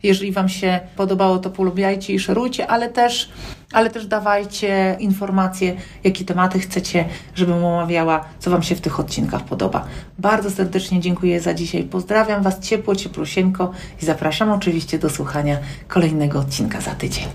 Jeżeli 0.03 0.31
Wam 0.31 0.49
się 0.49 0.79
podobało, 0.95 1.37
to 1.37 1.49
polubiajcie 1.49 2.13
i 2.13 2.19
szerujcie, 2.19 2.67
ale 2.67 2.89
też, 2.89 3.29
ale 3.71 3.89
też 3.89 4.05
dawajcie 4.05 4.97
informacje, 4.99 5.75
jakie 6.03 6.25
tematy 6.25 6.59
chcecie, 6.59 7.05
żebym 7.35 7.63
omawiała, 7.63 8.25
co 8.39 8.51
Wam 8.51 8.63
się 8.63 8.75
w 8.75 8.81
tych 8.81 8.99
odcinkach 8.99 9.43
podoba. 9.43 9.85
Bardzo 10.19 10.51
serdecznie 10.51 10.99
dziękuję 10.99 11.41
za 11.41 11.53
dzisiaj. 11.53 11.83
Pozdrawiam 11.83 12.43
Was 12.43 12.59
ciepło, 12.59 12.95
cieplusieńko 12.95 13.71
i 14.01 14.05
zapraszam 14.05 14.51
oczywiście 14.51 14.99
do 14.99 15.09
słuchania 15.09 15.57
kolejnego 15.87 16.39
odcinka 16.39 16.81
za 16.81 16.91
tydzień. 16.91 17.27